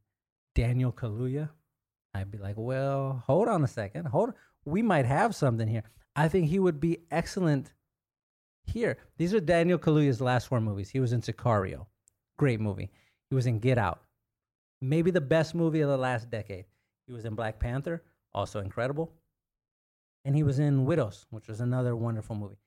Daniel 0.53 0.91
Kaluuya, 0.91 1.50
I'd 2.13 2.29
be 2.29 2.38
like, 2.38 2.57
well, 2.60 3.24
hold 3.25 3.48
on 3.48 3.63
a 3.63 3.67
second. 3.67 4.05
Hold 4.05 4.29
on. 4.29 4.36
We 4.65 4.83
might 4.83 5.07
have 5.07 5.33
something 5.33 5.67
here. 5.67 5.81
I 6.15 6.27
think 6.27 6.48
he 6.48 6.60
would 6.60 6.79
be 6.79 7.00
excellent 7.10 7.74
here. 8.65 9.00
These 9.17 9.33
are 9.33 9.39
Daniel 9.39 9.79
Kaluuya's 9.79 10.21
last 10.21 10.48
four 10.48 10.62
movies. 10.62 10.91
He 10.91 11.00
was 11.00 11.12
in 11.12 11.21
Sicario. 11.21 11.88
Great 12.38 12.60
movie. 12.60 12.91
He 13.31 13.35
was 13.35 13.47
in 13.47 13.59
Get 13.59 13.77
Out, 13.77 14.01
maybe 14.81 15.09
the 15.09 15.21
best 15.21 15.55
movie 15.55 15.79
of 15.79 15.88
the 15.88 15.95
last 15.95 16.29
decade. 16.29 16.65
He 17.07 17.13
was 17.13 17.23
in 17.23 17.33
Black 17.33 17.59
Panther, 17.59 18.03
also 18.33 18.59
incredible. 18.59 19.13
And 20.25 20.35
he 20.35 20.43
was 20.43 20.59
in 20.59 20.83
Widows, 20.83 21.25
which 21.29 21.47
was 21.47 21.61
another 21.61 21.95
wonderful 21.95 22.35
movie. 22.35 22.57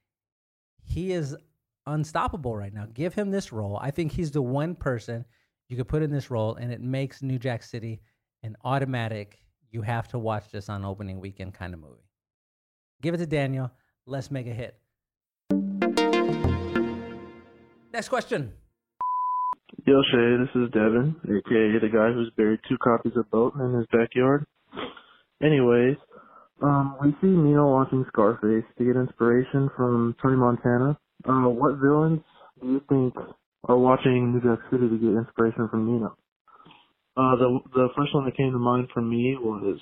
he 0.83 1.11
is 1.11 1.37
unstoppable 1.85 2.57
right 2.57 2.73
now. 2.73 2.87
Give 2.91 3.13
him 3.13 3.29
this 3.29 3.51
role. 3.51 3.77
I 3.79 3.91
think 3.91 4.11
he's 4.11 4.31
the 4.31 4.41
one 4.41 4.73
person 4.73 5.23
you 5.69 5.77
could 5.77 5.87
put 5.87 6.01
in 6.01 6.09
this 6.09 6.31
role, 6.31 6.55
and 6.55 6.71
it 6.71 6.81
makes 6.81 7.21
New 7.21 7.37
Jack 7.37 7.61
City 7.61 8.01
an 8.41 8.57
automatic. 8.63 9.37
You 9.69 9.83
have 9.83 10.07
to 10.09 10.17
watch 10.17 10.49
this 10.49 10.67
on 10.67 10.83
opening 10.83 11.19
weekend 11.19 11.53
kind 11.53 11.75
of 11.75 11.79
movie. 11.79 12.09
Give 13.03 13.13
it 13.13 13.17
to 13.17 13.27
Daniel. 13.27 13.71
Let's 14.07 14.31
make 14.31 14.47
a 14.47 14.53
hit. 14.53 14.79
Next 17.93 18.09
question. 18.09 18.51
Yo, 19.85 20.01
Shea, 20.11 20.37
this 20.37 20.61
is 20.61 20.71
Devin, 20.71 21.15
aka 21.25 21.79
the 21.79 21.89
guy 21.91 22.13
who's 22.13 22.31
buried 22.37 22.59
two 22.69 22.77
copies 22.77 23.13
of 23.15 23.29
Bolton 23.31 23.61
in 23.61 23.73
his 23.73 23.87
backyard. 23.91 24.45
Anyways, 25.41 25.97
um, 26.61 26.95
we 27.01 27.11
see 27.19 27.35
Nino 27.35 27.71
watching 27.71 28.05
Scarface 28.07 28.63
to 28.77 28.85
get 28.85 28.95
inspiration 28.95 29.69
from 29.75 30.15
Tony 30.21 30.37
Montana. 30.37 30.97
Uh, 31.27 31.49
what 31.49 31.77
villains 31.81 32.21
do 32.61 32.67
you 32.67 32.81
think 32.87 33.15
are 33.67 33.77
watching 33.77 34.33
New 34.33 34.41
Jack 34.41 34.63
City 34.69 34.87
to 34.87 34.97
get 34.97 35.17
inspiration 35.17 35.67
from 35.69 35.91
Nino? 35.91 36.15
Uh, 37.17 37.35
the 37.35 37.59
the 37.73 37.87
first 37.97 38.13
one 38.13 38.25
that 38.25 38.37
came 38.37 38.51
to 38.51 38.59
mind 38.59 38.87
for 38.93 39.01
me 39.01 39.35
was 39.39 39.79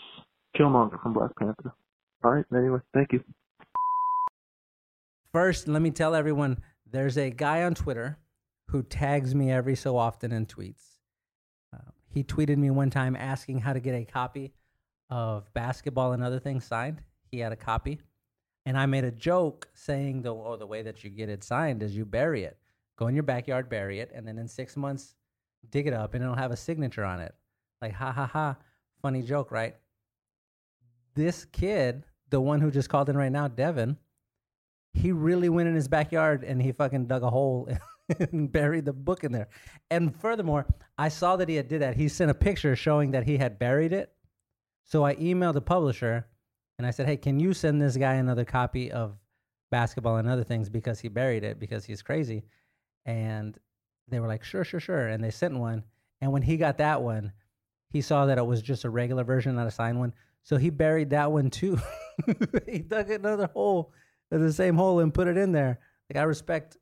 Killmonger 0.58 1.02
from 1.04 1.14
Black 1.14 1.36
Panther. 1.38 1.74
All 2.24 2.32
right, 2.32 2.46
anyway, 2.56 2.80
thank 2.94 3.12
you. 3.12 3.22
First, 5.34 5.68
let 5.68 5.82
me 5.82 5.92
tell 5.92 6.16
everyone 6.16 6.62
there's 6.90 7.18
a 7.18 7.30
guy 7.30 7.64
on 7.64 7.74
Twitter 7.74 8.18
who 8.70 8.84
tags 8.84 9.36
me 9.36 9.52
every 9.52 9.76
so 9.76 9.98
often 9.98 10.32
in 10.32 10.46
tweets. 10.46 10.84
Uh, 11.74 11.92
he 12.08 12.24
tweeted 12.24 12.58
me 12.58 12.70
one 12.70 12.90
time 12.90 13.16
asking 13.16 13.60
how 13.60 13.74
to 13.74 13.80
get 13.80 13.94
a 13.94 14.06
copy 14.06 14.54
of 15.10 15.52
basketball 15.54 16.14
and 16.14 16.24
other 16.24 16.40
things 16.40 16.66
signed. 16.66 17.02
He 17.32 17.40
had 17.40 17.52
a 17.52 17.58
copy. 17.58 18.00
And 18.66 18.78
I 18.78 18.86
made 18.86 19.04
a 19.04 19.12
joke 19.12 19.68
saying 19.74 20.22
the 20.22 20.34
oh, 20.34 20.56
the 20.56 20.66
way 20.66 20.82
that 20.84 21.04
you 21.04 21.10
get 21.10 21.30
it 21.30 21.44
signed 21.44 21.84
is 21.84 21.96
you 21.96 22.06
bury 22.06 22.44
it. 22.44 22.58
Go 22.96 23.08
in 23.08 23.16
your 23.16 23.24
backyard, 23.24 23.70
bury 23.70 24.00
it, 24.00 24.12
and 24.14 24.28
then 24.28 24.38
in 24.38 24.48
six 24.48 24.78
months, 24.78 25.16
dig 25.70 25.88
it 25.88 25.94
up 25.94 26.14
and 26.14 26.24
it'll 26.24 26.36
have 26.36 26.52
a 26.52 26.58
signature 26.58 27.04
on 27.04 27.20
it. 27.20 27.36
Like 27.82 27.94
ha 27.94 28.12
ha 28.12 28.26
ha. 28.26 28.56
Funny 29.02 29.22
joke, 29.22 29.52
right? 29.52 29.76
This 31.16 31.46
kid, 31.46 32.06
the 32.30 32.40
one 32.40 32.62
who 32.62 32.72
just 32.72 32.90
called 32.90 33.10
in 33.10 33.18
right 33.18 33.32
now, 33.32 33.48
Devin, 33.48 33.98
he 34.94 35.12
really 35.12 35.50
went 35.50 35.68
in 35.68 35.76
his 35.76 35.88
backyard 35.88 36.44
and 36.44 36.62
he 36.62 36.72
fucking 36.72 37.08
dug 37.08 37.24
a 37.24 37.30
hole 37.30 37.68
and 38.20 38.52
buried 38.52 38.86
the 38.86 38.94
book 38.94 39.24
in 39.24 39.32
there. 39.32 39.48
And 39.90 40.16
furthermore, 40.16 40.66
I 40.98 41.10
saw 41.10 41.36
that 41.38 41.50
he 41.50 41.56
had 41.56 41.68
did 41.68 41.82
that. 41.82 41.96
He 41.96 42.08
sent 42.08 42.32
a 42.32 42.36
picture 42.36 42.76
showing 42.76 43.12
that 43.12 43.26
he 43.26 43.38
had 43.38 43.60
buried 43.60 43.94
it. 43.94 44.12
So 44.84 45.06
I 45.06 45.16
emailed 45.16 45.54
the 45.54 45.62
publisher 45.62 46.28
and 46.78 46.86
I 46.86 46.92
said, 46.92 47.06
"Hey, 47.06 47.18
can 47.18 47.40
you 47.40 47.54
send 47.54 47.82
this 47.82 47.96
guy 47.96 48.16
another 48.16 48.46
copy 48.46 48.92
of 48.92 49.18
basketball 49.72 50.18
and 50.18 50.28
other 50.28 50.44
things 50.44 50.70
because 50.70 51.00
he 51.00 51.08
buried 51.08 51.44
it 51.44 51.60
because 51.60 51.86
he's 51.86 52.02
crazy?" 52.02 52.44
And 53.06 53.58
they 54.10 54.20
were 54.20 54.28
like, 54.28 54.44
"Sure, 54.44 54.64
sure, 54.64 54.80
sure." 54.80 55.08
And 55.08 55.24
they 55.24 55.32
sent 55.32 55.58
one. 55.58 55.84
And 56.20 56.32
when 56.32 56.42
he 56.42 56.58
got 56.58 56.78
that 56.80 57.02
one, 57.02 57.32
he 57.90 58.02
saw 58.02 58.26
that 58.26 58.38
it 58.38 58.46
was 58.46 58.62
just 58.62 58.86
a 58.86 58.90
regular 58.90 59.24
version, 59.24 59.56
not 59.56 59.68
a 59.68 59.72
signed 59.72 60.00
one. 60.00 60.14
So 60.42 60.58
he 60.58 60.70
buried 60.70 61.12
that 61.12 61.32
one 61.32 61.50
too. 61.50 61.80
he 62.68 62.80
dug 62.80 63.10
another 63.10 63.48
hole 63.48 63.94
the 64.40 64.54
same 64.54 64.76
hole 64.76 65.00
and 65.00 65.14
put 65.14 65.28
it 65.28 65.38
in 65.38 65.52
there. 65.52 65.80
Like 66.10 66.22
I 66.22 66.24
respect 66.24 66.78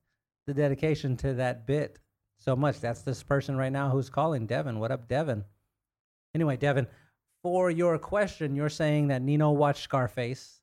the 0.47 0.53
dedication 0.53 1.17
to 1.17 1.33
that 1.35 1.65
bit 1.67 1.99
so 2.39 2.55
much. 2.55 2.79
That's 2.79 3.01
this 3.01 3.23
person 3.23 3.55
right 3.55 3.71
now 3.71 3.89
who's 3.89 4.09
calling 4.09 4.47
Devin. 4.47 4.79
What 4.79 4.91
up, 4.91 5.07
Devin? 5.07 5.43
Anyway, 6.33 6.57
Devin, 6.57 6.87
for 7.43 7.69
your 7.69 7.97
question, 7.97 8.55
you're 8.55 8.69
saying 8.69 9.07
that 9.07 9.21
Nino 9.21 9.51
watched 9.51 9.83
Scarface 9.83 10.61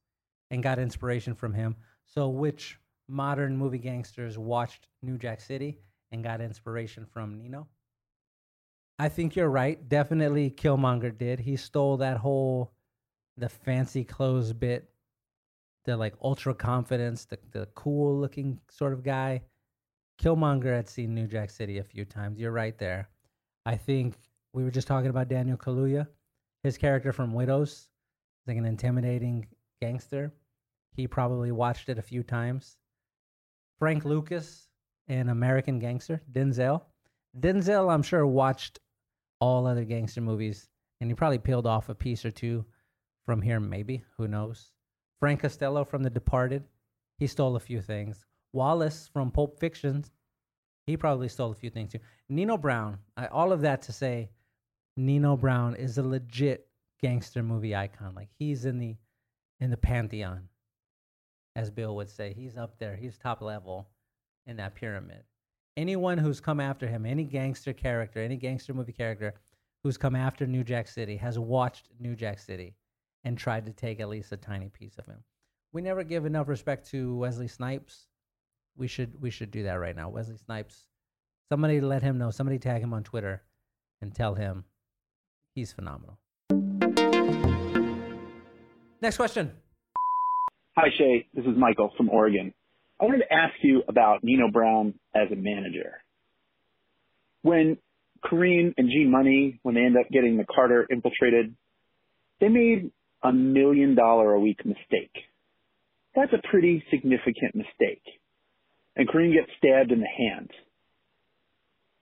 and 0.50 0.62
got 0.62 0.78
inspiration 0.78 1.34
from 1.34 1.52
him. 1.52 1.76
So, 2.06 2.28
which 2.28 2.78
modern 3.08 3.56
movie 3.56 3.78
gangsters 3.78 4.38
watched 4.38 4.88
New 5.02 5.18
Jack 5.18 5.40
City 5.40 5.78
and 6.10 6.24
got 6.24 6.40
inspiration 6.40 7.06
from 7.12 7.38
Nino? 7.38 7.68
I 8.98 9.08
think 9.08 9.36
you're 9.36 9.50
right. 9.50 9.88
Definitely 9.88 10.50
Killmonger 10.50 11.16
did. 11.16 11.40
He 11.40 11.56
stole 11.56 11.98
that 11.98 12.16
whole 12.16 12.72
the 13.36 13.48
fancy 13.48 14.02
clothes 14.02 14.52
bit, 14.52 14.90
the 15.84 15.96
like 15.96 16.14
ultra 16.20 16.54
confidence, 16.54 17.24
the 17.24 17.38
the 17.52 17.66
cool 17.74 18.18
looking 18.18 18.58
sort 18.68 18.92
of 18.92 19.04
guy. 19.04 19.42
Killmonger 20.22 20.74
had 20.74 20.88
seen 20.88 21.14
New 21.14 21.26
Jack 21.26 21.50
City 21.50 21.78
a 21.78 21.84
few 21.84 22.04
times. 22.04 22.38
You're 22.38 22.52
right 22.52 22.76
there. 22.76 23.08
I 23.64 23.76
think 23.76 24.16
we 24.52 24.64
were 24.64 24.70
just 24.70 24.88
talking 24.88 25.10
about 25.10 25.28
Daniel 25.28 25.56
Kaluuya, 25.56 26.08
his 26.62 26.76
character 26.76 27.12
from 27.12 27.32
Widows, 27.32 27.88
like 28.46 28.56
an 28.56 28.64
intimidating 28.64 29.46
gangster. 29.80 30.32
He 30.96 31.06
probably 31.06 31.52
watched 31.52 31.88
it 31.88 31.98
a 31.98 32.02
few 32.02 32.22
times. 32.22 32.78
Frank 33.78 34.04
Lucas, 34.04 34.68
an 35.06 35.28
American 35.28 35.78
gangster, 35.78 36.20
Denzel. 36.32 36.82
Denzel, 37.38 37.92
I'm 37.92 38.02
sure, 38.02 38.26
watched 38.26 38.80
all 39.40 39.66
other 39.66 39.84
gangster 39.84 40.20
movies, 40.20 40.68
and 41.00 41.08
he 41.08 41.14
probably 41.14 41.38
peeled 41.38 41.66
off 41.66 41.88
a 41.88 41.94
piece 41.94 42.24
or 42.24 42.32
two 42.32 42.64
from 43.24 43.40
here, 43.40 43.60
maybe. 43.60 44.02
Who 44.16 44.26
knows? 44.26 44.72
Frank 45.20 45.40
Costello 45.40 45.84
from 45.84 46.02
The 46.02 46.10
Departed, 46.10 46.64
he 47.18 47.28
stole 47.28 47.54
a 47.54 47.60
few 47.60 47.80
things. 47.80 48.24
Wallace 48.52 49.08
from 49.12 49.30
Pulp 49.30 49.58
Fiction, 49.58 50.04
he 50.86 50.96
probably 50.96 51.28
stole 51.28 51.50
a 51.50 51.54
few 51.54 51.70
things 51.70 51.92
too. 51.92 51.98
Nino 52.28 52.56
Brown, 52.56 52.98
I, 53.16 53.26
all 53.26 53.52
of 53.52 53.60
that 53.60 53.82
to 53.82 53.92
say, 53.92 54.30
Nino 54.96 55.36
Brown 55.36 55.76
is 55.76 55.98
a 55.98 56.02
legit 56.02 56.66
gangster 57.00 57.42
movie 57.42 57.76
icon. 57.76 58.14
Like 58.14 58.30
he's 58.38 58.64
in 58.64 58.78
the 58.78 58.96
in 59.60 59.70
the 59.70 59.76
pantheon, 59.76 60.48
as 61.56 61.70
Bill 61.70 61.94
would 61.96 62.08
say. 62.08 62.32
He's 62.32 62.56
up 62.56 62.78
there. 62.78 62.96
He's 62.96 63.18
top 63.18 63.42
level 63.42 63.88
in 64.46 64.56
that 64.56 64.74
pyramid. 64.74 65.24
Anyone 65.76 66.18
who's 66.18 66.40
come 66.40 66.58
after 66.58 66.88
him, 66.88 67.06
any 67.06 67.24
gangster 67.24 67.72
character, 67.72 68.20
any 68.20 68.36
gangster 68.36 68.74
movie 68.74 68.92
character 68.92 69.34
who's 69.84 69.96
come 69.96 70.16
after 70.16 70.46
New 70.46 70.64
Jack 70.64 70.88
City 70.88 71.16
has 71.16 71.38
watched 71.38 71.90
New 72.00 72.16
Jack 72.16 72.40
City 72.40 72.74
and 73.24 73.38
tried 73.38 73.66
to 73.66 73.72
take 73.72 74.00
at 74.00 74.08
least 74.08 74.32
a 74.32 74.36
tiny 74.36 74.68
piece 74.68 74.98
of 74.98 75.06
him. 75.06 75.22
We 75.72 75.82
never 75.82 76.02
give 76.02 76.24
enough 76.24 76.48
respect 76.48 76.90
to 76.90 77.14
Wesley 77.16 77.46
Snipes. 77.46 78.07
We 78.78 78.86
should 78.86 79.20
we 79.20 79.30
should 79.30 79.50
do 79.50 79.64
that 79.64 79.74
right 79.74 79.94
now. 79.94 80.08
Wesley 80.08 80.36
Snipes. 80.36 80.86
Somebody 81.48 81.80
let 81.80 82.02
him 82.02 82.16
know. 82.16 82.30
Somebody 82.30 82.58
tag 82.58 82.80
him 82.80 82.94
on 82.94 83.02
Twitter 83.02 83.42
and 84.00 84.14
tell 84.14 84.34
him 84.34 84.64
he's 85.54 85.72
phenomenal. 85.72 86.18
Next 89.02 89.16
question. 89.16 89.52
Hi, 90.76 90.88
Shea. 90.96 91.26
This 91.34 91.44
is 91.44 91.56
Michael 91.56 91.92
from 91.96 92.08
Oregon. 92.08 92.54
I 93.00 93.04
wanted 93.04 93.18
to 93.18 93.32
ask 93.32 93.54
you 93.62 93.82
about 93.88 94.22
Nino 94.22 94.48
Brown 94.50 94.94
as 95.14 95.28
a 95.32 95.36
manager. 95.36 96.02
When 97.42 97.78
Kareem 98.24 98.74
and 98.76 98.88
G 98.88 99.04
Money, 99.04 99.58
when 99.62 99.74
they 99.74 99.82
end 99.82 99.96
up 99.96 100.08
getting 100.10 100.36
the 100.36 100.44
Carter 100.44 100.86
infiltrated, 100.90 101.54
they 102.40 102.48
made 102.48 102.92
a 103.22 103.32
million 103.32 103.96
dollar 103.96 104.32
a 104.34 104.40
week 104.40 104.64
mistake. 104.64 105.14
That's 106.14 106.32
a 106.32 106.48
pretty 106.48 106.84
significant 106.90 107.54
mistake. 107.54 108.02
And 108.98 109.08
Kareem 109.08 109.32
gets 109.32 109.50
stabbed 109.56 109.92
in 109.92 110.00
the 110.00 110.06
hand. 110.06 110.50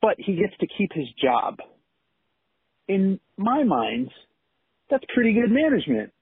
But 0.01 0.17
he 0.19 0.35
gets 0.35 0.55
to 0.61 0.67
keep 0.79 0.91
his 0.93 1.07
job. 1.23 1.59
In 2.89 3.21
my 3.37 3.65
mind, 3.65 4.11
that's 4.91 5.05
pretty 5.15 5.35
good 5.35 5.51
management. 5.51 6.13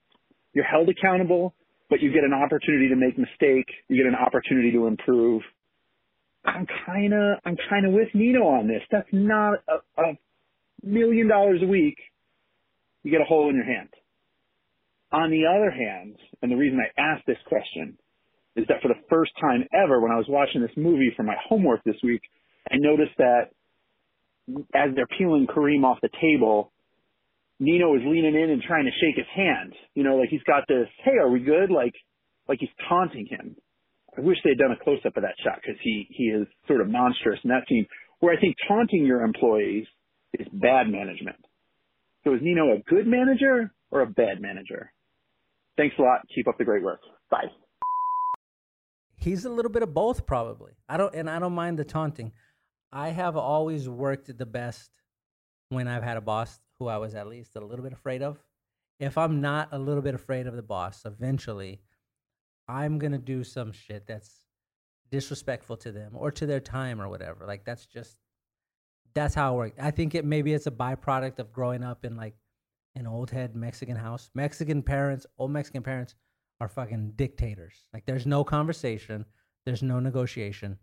You're 0.53 0.65
held 0.65 0.89
accountable, 0.89 1.55
but 1.89 2.01
you 2.01 2.13
get 2.13 2.25
an 2.25 2.33
opportunity 2.33 2.89
to 2.89 2.97
make 2.97 3.17
mistake. 3.17 3.67
You 3.89 3.97
get 3.97 4.07
an 4.07 4.17
opportunity 4.17 4.73
to 4.73 4.87
improve. 4.87 5.43
I'm 6.45 6.67
kind 6.87 7.13
of, 7.15 7.39
I'm 7.45 7.57
kind 7.71 7.87
of 7.87 7.93
with 7.93 8.09
Nino 8.15 8.43
on 8.43 8.69
this. 8.69 8.83
That's 8.91 9.09
not 9.13 9.61
a, 9.69 10.03
a 10.03 10.19
million 10.83 11.29
dollars 11.29 11.61
a 11.63 11.67
week. 11.67 11.97
You 13.03 13.11
get 13.11 13.21
a 13.21 13.25
hole 13.25 13.49
in 13.51 13.57
your 13.57 13.65
hand. 13.65 13.91
On 15.13 15.31
the 15.31 15.45
other 15.47 15.71
hand, 15.71 16.17
and 16.43 16.51
the 16.51 16.57
reason 16.57 16.81
I 16.81 17.01
asked 17.01 17.27
this 17.27 17.39
question 17.47 17.97
is 18.57 18.67
that 18.69 18.81
for 18.83 18.89
the 18.89 19.01
first 19.11 19.33
time 19.41 19.65
ever, 19.75 20.01
when 20.01 20.13
I 20.13 20.17
was 20.17 20.27
watching 20.29 20.61
this 20.61 20.77
movie 20.77 21.13
for 21.17 21.23
my 21.23 21.35
homework 21.49 21.83
this 21.85 21.97
week, 22.03 22.23
I 22.71 22.77
noticed 22.77 23.17
that 23.19 23.51
as 24.75 24.95
they're 24.95 25.09
peeling 25.19 25.47
Kareem 25.47 25.85
off 25.85 25.99
the 26.03 26.11
table, 26.21 26.73
Nino 27.59 27.95
is 27.95 28.03
leaning 28.05 28.35
in 28.35 28.51
and 28.51 28.63
trying 28.63 28.85
to 28.85 28.91
shake 29.01 29.17
his 29.17 29.27
hand. 29.35 29.73
You 29.95 30.05
know, 30.05 30.17
like 30.17 30.29
he's 30.29 30.43
got 30.43 30.65
this, 30.69 30.87
hey, 31.05 31.19
are 31.19 31.31
we 31.31 31.41
good? 31.41 31.71
Like, 31.71 31.95
like 32.49 32.59
he's 32.61 32.71
taunting 32.89 33.27
him. 33.27 33.57
I 34.17 34.21
wish 34.21 34.39
they 34.45 34.51
had 34.51 34.59
done 34.59 34.73
a 34.73 34.85
close 34.85 35.01
up 35.05 35.17
of 35.17 35.23
that 35.23 35.35
shot 35.43 35.59
because 35.61 35.81
he, 35.83 36.07
he 36.11 36.25
is 36.25 36.47
sort 36.69 36.81
of 36.81 36.89
monstrous 36.89 37.41
in 37.43 37.51
that 37.51 37.67
scene 37.69 37.87
where 38.21 38.37
I 38.37 38.41
think 38.41 38.57
taunting 38.69 39.05
your 39.05 39.23
employees 39.23 39.87
is 40.35 40.47
bad 40.53 40.89
management. 40.89 41.37
So 42.23 42.35
is 42.35 42.41
Nino 42.43 42.73
a 42.73 42.79
good 42.89 43.07
manager 43.07 43.73
or 43.91 44.03
a 44.03 44.07
bad 44.07 44.41
manager? 44.41 44.93
Thanks 45.77 45.97
a 45.99 46.03
lot. 46.03 46.21
Keep 46.35 46.49
up 46.49 46.59
the 46.59 46.65
great 46.65 46.83
work. 46.83 47.01
Bye. 47.31 47.51
He's 49.25 49.47
a 49.47 49.51
little 49.51 49.71
bit 49.71 49.83
of 49.83 49.95
both, 49.95 50.27
probably. 50.27 50.73
I 50.87 50.99
don't, 50.99 51.15
and 51.15 51.31
I 51.31 51.39
don't 51.39 51.55
mind 51.55 51.79
the 51.79 51.85
taunting. 51.85 52.33
I 52.93 53.09
have 53.09 53.39
always 53.39 53.89
worked 53.89 54.37
the 54.37 54.45
best 54.45 54.91
when 55.71 55.89
I've 55.89 56.03
had 56.03 56.19
a 56.19 56.21
boss 56.21 56.61
who 56.79 56.89
I 56.89 56.99
was 56.99 57.15
at 57.15 57.27
least 57.27 57.57
a 57.57 57.61
little 57.61 57.83
bit 57.83 57.95
afraid 57.95 58.23
of. 58.23 58.39
If 59.01 59.17
I'm 59.17 59.41
not 59.41 59.71
a 59.73 59.79
little 59.79 60.03
bit 60.03 60.15
afraid 60.15 60.47
of 60.47 60.57
the 60.57 60.63
boss, 60.63 61.07
eventually 61.07 61.81
I'm 62.69 62.99
gonna 62.99 63.19
do 63.19 63.45
some 63.45 63.73
shit 63.73 64.07
that's 64.07 64.45
disrespectful 65.11 65.79
to 65.79 65.91
them 65.91 66.13
or 66.15 66.31
to 66.33 66.45
their 66.45 66.61
time 66.61 67.01
or 67.01 67.09
whatever. 67.09 67.47
Like 67.47 67.65
that's 67.65 67.87
just 67.87 68.19
that's 69.15 69.35
how 69.35 69.55
it 69.55 69.57
works. 69.57 69.79
I 69.81 69.91
think 69.91 70.15
it 70.15 70.27
maybe 70.27 70.53
it's 70.53 70.67
a 70.67 70.71
byproduct 70.71 71.39
of 71.39 71.51
growing 71.51 71.83
up 71.83 72.05
in 72.05 72.15
like 72.17 72.35
an 72.95 73.07
old 73.07 73.31
head 73.31 73.57
Mexican 73.57 73.97
house. 73.97 74.31
Mexican 74.35 74.83
parents, 74.83 75.27
old 75.39 75.51
Mexican 75.51 75.83
parents 75.83 76.15
are 76.65 76.69
fucking 76.69 77.13
dictators. 77.17 77.85
Like 77.93 78.07
there's 78.07 78.27
no 78.27 78.43
conversation, 78.43 79.27
there's 79.67 79.83
no 79.83 80.01
negotiation, 80.01 80.79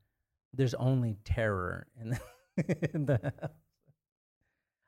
there's 0.53 0.75
only 0.75 1.17
terror 1.25 1.87
in 1.99 2.11
the, 2.11 2.89
in 2.93 3.05
the. 3.05 3.33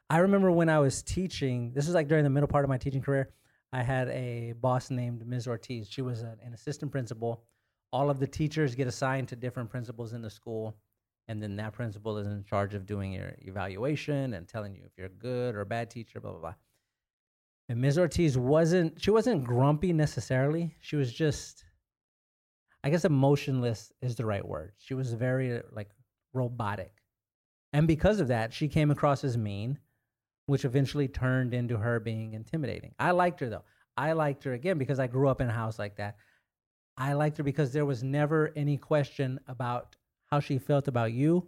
I 0.09 0.19
remember 0.19 0.51
when 0.51 0.69
I 0.69 0.79
was 0.79 1.01
teaching, 1.01 1.71
this 1.73 1.87
was 1.87 1.95
like 1.95 2.07
during 2.07 2.23
the 2.23 2.29
middle 2.29 2.47
part 2.47 2.63
of 2.63 2.69
my 2.69 2.77
teaching 2.77 3.01
career, 3.01 3.29
I 3.71 3.81
had 3.81 4.07
a 4.09 4.53
boss 4.61 4.91
named 4.91 5.25
Ms. 5.25 5.47
Ortiz. 5.47 5.89
She 5.89 6.03
was 6.03 6.21
an, 6.21 6.37
an 6.45 6.53
assistant 6.53 6.91
principal. 6.91 7.43
All 7.91 8.11
of 8.11 8.19
the 8.19 8.27
teachers 8.27 8.75
get 8.75 8.87
assigned 8.87 9.29
to 9.29 9.35
different 9.35 9.71
principals 9.71 10.13
in 10.13 10.21
the 10.21 10.29
school, 10.29 10.77
and 11.27 11.41
then 11.41 11.55
that 11.55 11.73
principal 11.73 12.19
is 12.19 12.27
in 12.27 12.43
charge 12.43 12.75
of 12.75 12.85
doing 12.85 13.13
your 13.13 13.33
evaluation 13.39 14.35
and 14.35 14.47
telling 14.47 14.75
you 14.75 14.83
if 14.85 14.91
you're 14.95 15.07
a 15.07 15.09
good 15.09 15.55
or 15.55 15.61
a 15.61 15.65
bad 15.65 15.89
teacher, 15.89 16.19
blah 16.19 16.31
blah 16.31 16.39
blah. 16.39 16.53
And 17.69 17.79
Ms. 17.79 17.97
Ortiz 17.97 18.37
wasn't 18.37 19.01
she 19.01 19.11
wasn't 19.11 19.45
grumpy 19.45 19.93
necessarily. 19.93 20.75
She 20.81 20.95
was 20.95 21.13
just 21.13 21.63
I 22.83 22.89
guess 22.89 23.05
emotionless 23.05 23.93
is 24.01 24.15
the 24.15 24.25
right 24.25 24.45
word. 24.45 24.73
She 24.77 24.93
was 24.93 25.13
very 25.13 25.61
like 25.71 25.89
robotic. 26.33 26.93
And 27.71 27.87
because 27.87 28.19
of 28.19 28.27
that, 28.27 28.53
she 28.53 28.67
came 28.67 28.91
across 28.91 29.23
as 29.23 29.37
mean, 29.37 29.79
which 30.45 30.65
eventually 30.65 31.07
turned 31.07 31.53
into 31.53 31.77
her 31.77 31.99
being 31.99 32.33
intimidating. 32.33 32.93
I 32.99 33.11
liked 33.11 33.39
her 33.39 33.49
though. 33.49 33.63
I 33.95 34.13
liked 34.13 34.43
her 34.43 34.53
again 34.53 34.77
because 34.77 34.99
I 34.99 35.07
grew 35.07 35.29
up 35.29 35.39
in 35.39 35.47
a 35.47 35.53
house 35.53 35.79
like 35.79 35.95
that. 35.97 36.17
I 36.97 37.13
liked 37.13 37.37
her 37.37 37.43
because 37.43 37.71
there 37.71 37.85
was 37.85 38.03
never 38.03 38.51
any 38.55 38.77
question 38.77 39.39
about 39.47 39.95
how 40.27 40.39
she 40.39 40.57
felt 40.57 40.87
about 40.87 41.13
you 41.13 41.47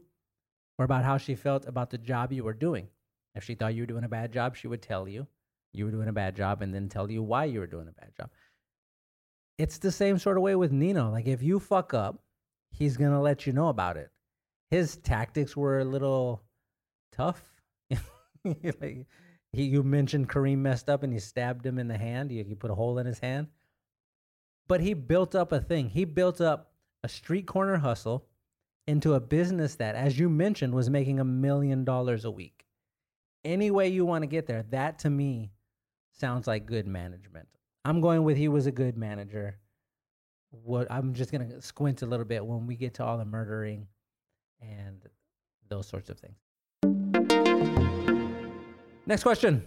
or 0.78 0.86
about 0.86 1.04
how 1.04 1.18
she 1.18 1.36
felt 1.36 1.68
about 1.68 1.90
the 1.90 1.98
job 1.98 2.32
you 2.32 2.44
were 2.44 2.54
doing. 2.54 2.88
If 3.36 3.44
she 3.44 3.56
thought 3.56 3.74
you 3.74 3.84
were 3.84 3.88
doing 3.88 4.04
a 4.06 4.10
bad 4.10 4.32
job, 4.32 4.56
she 4.56 4.68
would 4.68 4.82
tell 4.82 5.08
you 5.08 5.28
you 5.78 5.86
were 5.86 5.92
doing 5.92 6.08
a 6.08 6.14
bad 6.14 6.36
job 6.36 6.62
and 6.62 6.74
then 6.74 6.90
tell 6.90 7.10
you 7.10 7.22
why 7.24 7.46
you 7.46 7.60
were 7.60 7.68
doing 7.68 7.88
a 7.88 7.92
bad 7.92 8.12
job. 8.16 8.30
It's 9.58 9.78
the 9.78 9.92
same 9.92 10.18
sort 10.18 10.38
of 10.38 10.44
way 10.44 10.56
with 10.56 10.72
Nino. 10.72 11.12
Like 11.12 11.28
if 11.28 11.42
you 11.42 11.60
fuck 11.60 11.94
up, 11.94 12.24
he's 12.72 12.98
going 12.98 13.12
to 13.12 13.20
let 13.20 13.48
you 13.48 13.54
know 13.54 13.70
about 13.70 13.98
it. 13.98 14.12
His 14.70 14.98
tactics 14.98 15.56
were 15.56 15.80
a 15.80 15.86
little 15.86 16.42
tough. 17.12 17.42
like, 18.44 19.06
he, 19.54 19.64
you 19.64 19.84
mentioned 19.84 20.30
Kareem 20.30 20.58
messed 20.58 20.90
up 20.90 21.04
and 21.04 21.14
he 21.14 21.20
stabbed 21.20 21.66
him 21.66 21.80
in 21.80 21.88
the 21.88 21.98
hand. 21.98 22.32
You, 22.32 22.44
you 22.48 22.56
put 22.56 22.72
a 22.72 22.76
hole 22.76 22.98
in 22.98 23.06
his 23.06 23.20
hand. 23.20 23.48
But 24.68 24.82
he 24.82 24.94
built 24.94 25.36
up 25.36 25.52
a 25.52 25.60
thing. 25.60 25.90
He 25.90 26.06
built 26.06 26.42
up 26.42 26.72
a 27.04 27.08
street 27.08 27.46
corner 27.46 27.78
hustle 27.78 28.26
into 28.88 29.14
a 29.14 29.20
business 29.20 29.76
that, 29.76 29.96
as 29.96 30.20
you 30.20 30.30
mentioned, 30.30 30.74
was 30.74 30.90
making 30.90 31.20
a 31.20 31.26
million 31.26 31.84
dollars 31.84 32.26
a 32.26 32.32
week. 32.32 32.66
Any 33.44 33.72
way 33.72 33.88
you 33.90 34.06
want 34.06 34.24
to 34.24 34.28
get 34.28 34.48
there, 34.48 34.64
that 34.72 35.00
to 35.00 35.10
me 35.10 35.52
sounds 36.16 36.48
like 36.48 36.66
good 36.66 36.88
management. 36.88 37.48
I'm 37.84 38.02
going 38.02 38.24
with 38.24 38.38
he 38.38 38.48
was 38.48 38.66
a 38.66 38.72
good 38.72 38.98
manager. 38.98 39.58
What 40.52 40.88
I'm 40.90 41.14
just 41.14 41.32
gonna 41.32 41.62
squint 41.62 42.02
a 42.02 42.06
little 42.06 42.26
bit 42.26 42.46
when 42.46 42.66
we 42.66 42.76
get 42.76 42.96
to 42.96 43.04
all 43.04 43.18
the 43.18 43.26
murdering 43.26 43.88
and 44.62 45.02
those 45.70 45.88
sorts 45.88 46.10
of 46.10 46.18
things. 46.20 46.38
Next 49.06 49.24
question. 49.24 49.64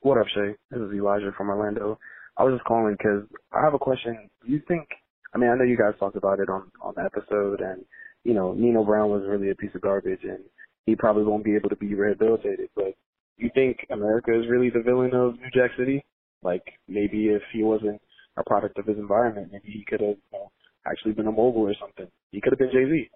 What 0.00 0.18
up, 0.18 0.26
Shea? 0.34 0.54
This 0.70 0.80
is 0.80 0.92
Elijah 0.92 1.32
from 1.36 1.50
Orlando. 1.50 1.98
I 2.36 2.44
was 2.44 2.54
just 2.54 2.64
calling 2.64 2.94
because 2.96 3.22
I 3.52 3.60
have 3.62 3.74
a 3.74 3.78
question. 3.78 4.28
Do 4.44 4.52
you 4.52 4.60
think? 4.66 4.88
I 5.34 5.38
mean, 5.38 5.50
I 5.50 5.56
know 5.56 5.64
you 5.64 5.76
guys 5.76 5.94
talked 5.98 6.16
about 6.16 6.40
it 6.40 6.48
on 6.48 6.70
on 6.80 6.94
the 6.96 7.02
episode, 7.02 7.60
and 7.60 7.84
you 8.24 8.34
know, 8.34 8.52
Nino 8.54 8.84
Brown 8.84 9.10
was 9.10 9.22
really 9.26 9.50
a 9.50 9.54
piece 9.54 9.74
of 9.74 9.82
garbage, 9.82 10.24
and 10.24 10.40
he 10.86 10.96
probably 10.96 11.24
won't 11.24 11.44
be 11.44 11.54
able 11.54 11.68
to 11.68 11.76
be 11.76 11.94
rehabilitated. 11.94 12.70
But 12.74 12.94
you 13.36 13.50
think 13.54 13.86
America 13.90 14.38
is 14.38 14.48
really 14.48 14.70
the 14.70 14.80
villain 14.80 15.14
of 15.14 15.34
New 15.40 15.50
Jack 15.52 15.70
City? 15.78 16.04
Like 16.42 16.64
maybe 16.88 17.28
if 17.28 17.42
he 17.52 17.62
wasn't 17.62 18.00
a 18.36 18.44
product 18.44 18.78
of 18.78 18.86
his 18.86 18.98
environment, 18.98 19.48
maybe 19.52 19.70
he 19.70 19.84
could 19.84 20.00
have 20.00 20.16
you 20.32 20.48
actually 20.86 21.12
been 21.12 21.26
a 21.26 21.32
mogul 21.32 21.62
or 21.62 21.74
something. 21.80 22.06
He 22.30 22.40
could 22.40 22.52
have 22.52 22.58
been 22.58 22.70
Jay 22.72 22.84
Z. 22.88 23.10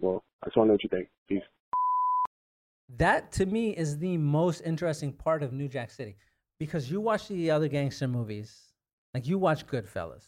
Well, 0.00 0.22
I 0.42 0.46
just 0.46 0.56
want 0.56 0.66
to 0.66 0.68
know 0.68 0.74
what 0.74 0.82
you 0.82 0.90
think. 0.90 1.08
Peace. 1.28 1.42
That 2.96 3.32
to 3.32 3.46
me 3.46 3.70
is 3.70 3.98
the 3.98 4.16
most 4.18 4.60
interesting 4.64 5.12
part 5.12 5.42
of 5.42 5.52
New 5.52 5.68
Jack 5.68 5.90
City 5.90 6.16
because 6.58 6.90
you 6.90 7.00
watch 7.00 7.28
the 7.28 7.50
other 7.50 7.68
gangster 7.68 8.08
movies, 8.08 8.72
like 9.14 9.26
you 9.26 9.38
watch 9.38 9.66
Goodfellas, 9.66 10.24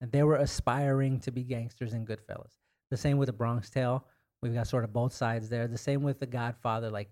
and 0.00 0.10
they 0.10 0.22
were 0.22 0.36
aspiring 0.36 1.20
to 1.20 1.30
be 1.30 1.42
gangsters 1.42 1.92
in 1.92 2.06
Goodfellas. 2.06 2.56
The 2.90 2.96
same 2.96 3.18
with 3.18 3.26
the 3.26 3.32
Bronx 3.32 3.68
Tale. 3.70 4.06
We've 4.42 4.54
got 4.54 4.66
sort 4.66 4.84
of 4.84 4.92
both 4.92 5.12
sides 5.12 5.48
there. 5.48 5.66
The 5.66 5.78
same 5.78 6.02
with 6.02 6.20
the 6.20 6.26
Godfather. 6.26 6.90
Like 6.90 7.10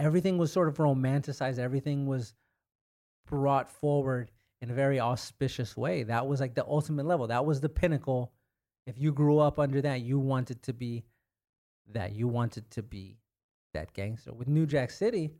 everything 0.00 0.38
was 0.38 0.52
sort 0.52 0.68
of 0.68 0.76
romanticized. 0.76 1.58
Everything 1.58 2.06
was 2.06 2.34
brought 3.26 3.68
forward 3.68 4.30
in 4.60 4.70
a 4.70 4.74
very 4.74 5.00
auspicious 5.00 5.76
way. 5.76 6.02
That 6.02 6.26
was 6.26 6.40
like 6.40 6.54
the 6.54 6.66
ultimate 6.66 7.06
level. 7.06 7.26
That 7.26 7.44
was 7.44 7.60
the 7.60 7.68
pinnacle. 7.68 8.32
If 8.86 8.98
you 8.98 9.12
grew 9.12 9.38
up 9.38 9.58
under 9.58 9.80
that, 9.82 10.02
you 10.02 10.18
wanted 10.18 10.62
to 10.62 10.72
be 10.72 11.04
that. 11.92 12.14
You 12.14 12.28
wanted 12.28 12.70
to 12.72 12.82
be 12.82 13.18
that 13.72 13.92
gangster. 13.92 14.32
With 14.32 14.48
New 14.48 14.66
Jack 14.66 14.90
City, 14.90 15.30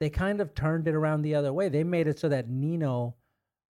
they 0.00 0.10
kind 0.10 0.40
of 0.40 0.54
turned 0.54 0.88
it 0.88 0.94
around 0.94 1.22
the 1.22 1.34
other 1.34 1.52
way. 1.52 1.68
They 1.68 1.84
made 1.84 2.06
it 2.06 2.18
so 2.18 2.28
that 2.28 2.48
Nino 2.48 3.14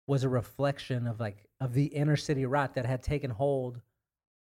was 0.06 0.24
a 0.24 0.28
reflection 0.28 1.06
of 1.06 1.20
like 1.20 1.46
of 1.60 1.74
the 1.74 1.86
inner 1.86 2.16
city 2.16 2.46
rot 2.46 2.74
that 2.74 2.86
had 2.86 3.02
taken 3.02 3.30
hold 3.30 3.80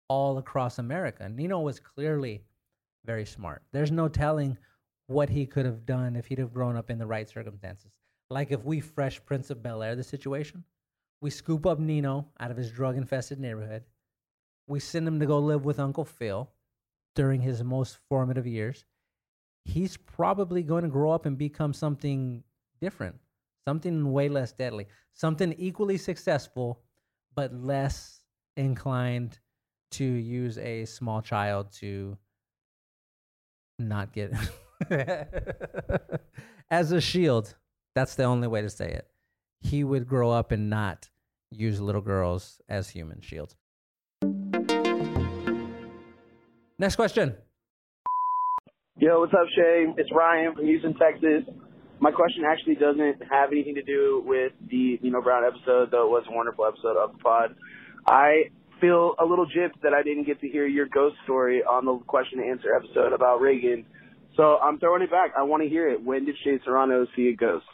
all 0.08 0.38
across 0.38 0.78
America. 0.78 1.28
Nino 1.28 1.60
was 1.60 1.80
clearly 1.80 2.44
very 3.04 3.24
smart. 3.24 3.62
There's 3.72 3.90
no 3.90 4.08
telling 4.08 4.56
what 5.07 5.31
he 5.31 5.47
could 5.47 5.66
have 5.66 5.87
done 5.87 6.16
if 6.16 6.27
he'd 6.27 6.38
have 6.38 6.53
grown 6.53 6.77
up 6.77 6.90
in 6.90 6.99
the 6.99 7.07
right 7.07 7.29
circumstances. 7.29 7.92
Like 8.29 8.51
if 8.51 8.64
we 8.64 8.81
fresh 8.81 9.25
Prince 9.25 9.51
of 9.51 9.62
Bel 9.62 9.83
Air 9.83 9.95
the 9.95 10.03
situation, 10.03 10.64
we 11.21 11.31
scoop 11.31 11.64
up 11.64 11.79
Nino 11.79 12.27
out 12.40 12.51
of 12.51 12.57
his 12.57 12.71
drug 12.71 12.97
infested 12.97 13.38
neighborhood. 13.38 13.85
We 14.66 14.81
send 14.81 15.07
him 15.07 15.21
to 15.21 15.27
go 15.27 15.38
live 15.38 15.64
with 15.64 15.79
Uncle 15.79 16.05
Phil 16.05 16.51
during 17.14 17.40
his 17.40 17.62
most 17.62 17.99
formative 18.09 18.47
years. 18.47 18.85
He's 19.64 19.97
probably 19.97 20.62
going 20.62 20.83
to 20.83 20.88
grow 20.88 21.12
up 21.12 21.27
and 21.27 21.38
become 21.38 21.73
something 21.73 22.42
different, 22.81 23.16
something 23.66 24.12
way 24.12 24.29
less 24.29 24.53
deadly, 24.53 24.87
something 25.14 25.55
equally 25.59 25.99
successful, 25.99 26.83
but 27.35 27.55
less 27.55 28.21
inclined 28.57 29.38
to 29.92 30.05
use 30.05 30.59
a 30.59 30.85
small 30.85 31.23
child 31.23 31.71
to 31.73 32.19
not 33.79 34.12
get 34.12 34.33
as 36.70 36.92
a 36.92 37.00
shield. 37.00 37.54
That's 37.94 38.14
the 38.14 38.24
only 38.24 38.48
way 38.48 38.62
to 38.62 38.70
say 38.70 38.90
it. 38.90 39.08
He 39.60 39.84
would 39.84 40.06
grow 40.06 40.30
up 40.30 40.52
and 40.52 40.68
not 40.68 41.08
use 41.50 41.80
little 41.80 42.02
girls 42.02 42.60
as 42.68 42.90
human 42.90 43.20
shields. 43.20 43.56
Next 46.78 46.96
question. 46.96 47.34
Yo, 48.98 49.20
what's 49.20 49.32
up, 49.32 49.46
Shea? 49.54 49.86
It's 49.96 50.10
Ryan 50.12 50.54
from 50.54 50.66
Houston, 50.66 50.94
Texas. 50.94 51.42
My 52.00 52.10
question 52.10 52.44
actually 52.46 52.74
doesn't 52.74 53.22
have 53.30 53.50
anything 53.52 53.74
to 53.76 53.82
do 53.82 54.22
with 54.26 54.52
the 54.68 54.98
Nino 55.02 55.22
Brown 55.22 55.44
episode, 55.44 55.90
though 55.90 56.06
it 56.06 56.10
was 56.10 56.24
a 56.30 56.34
wonderful 56.34 56.66
episode 56.66 56.96
of 56.96 57.12
the 57.12 57.18
pod. 57.18 57.54
I 58.06 58.50
feel 58.80 59.14
a 59.18 59.24
little 59.24 59.46
gypped 59.46 59.80
that 59.82 59.94
I 59.94 60.02
didn't 60.02 60.24
get 60.24 60.40
to 60.42 60.48
hear 60.48 60.66
your 60.66 60.86
ghost 60.86 61.16
story 61.24 61.62
on 61.62 61.86
the 61.86 61.98
question 62.06 62.40
and 62.40 62.50
answer 62.50 62.74
episode 62.74 63.12
about 63.14 63.40
Regan. 63.40 63.86
So 64.37 64.59
I'm 64.59 64.79
throwing 64.79 65.03
it 65.03 65.11
back. 65.11 65.33
I 65.37 65.42
want 65.42 65.62
to 65.62 65.68
hear 65.68 65.88
it. 65.88 66.03
When 66.03 66.27
did 66.27 66.37
Shea 66.44 66.59
Serrano 66.64 67.07
see 67.16 67.29
a 67.29 67.37
ghost? 67.37 67.64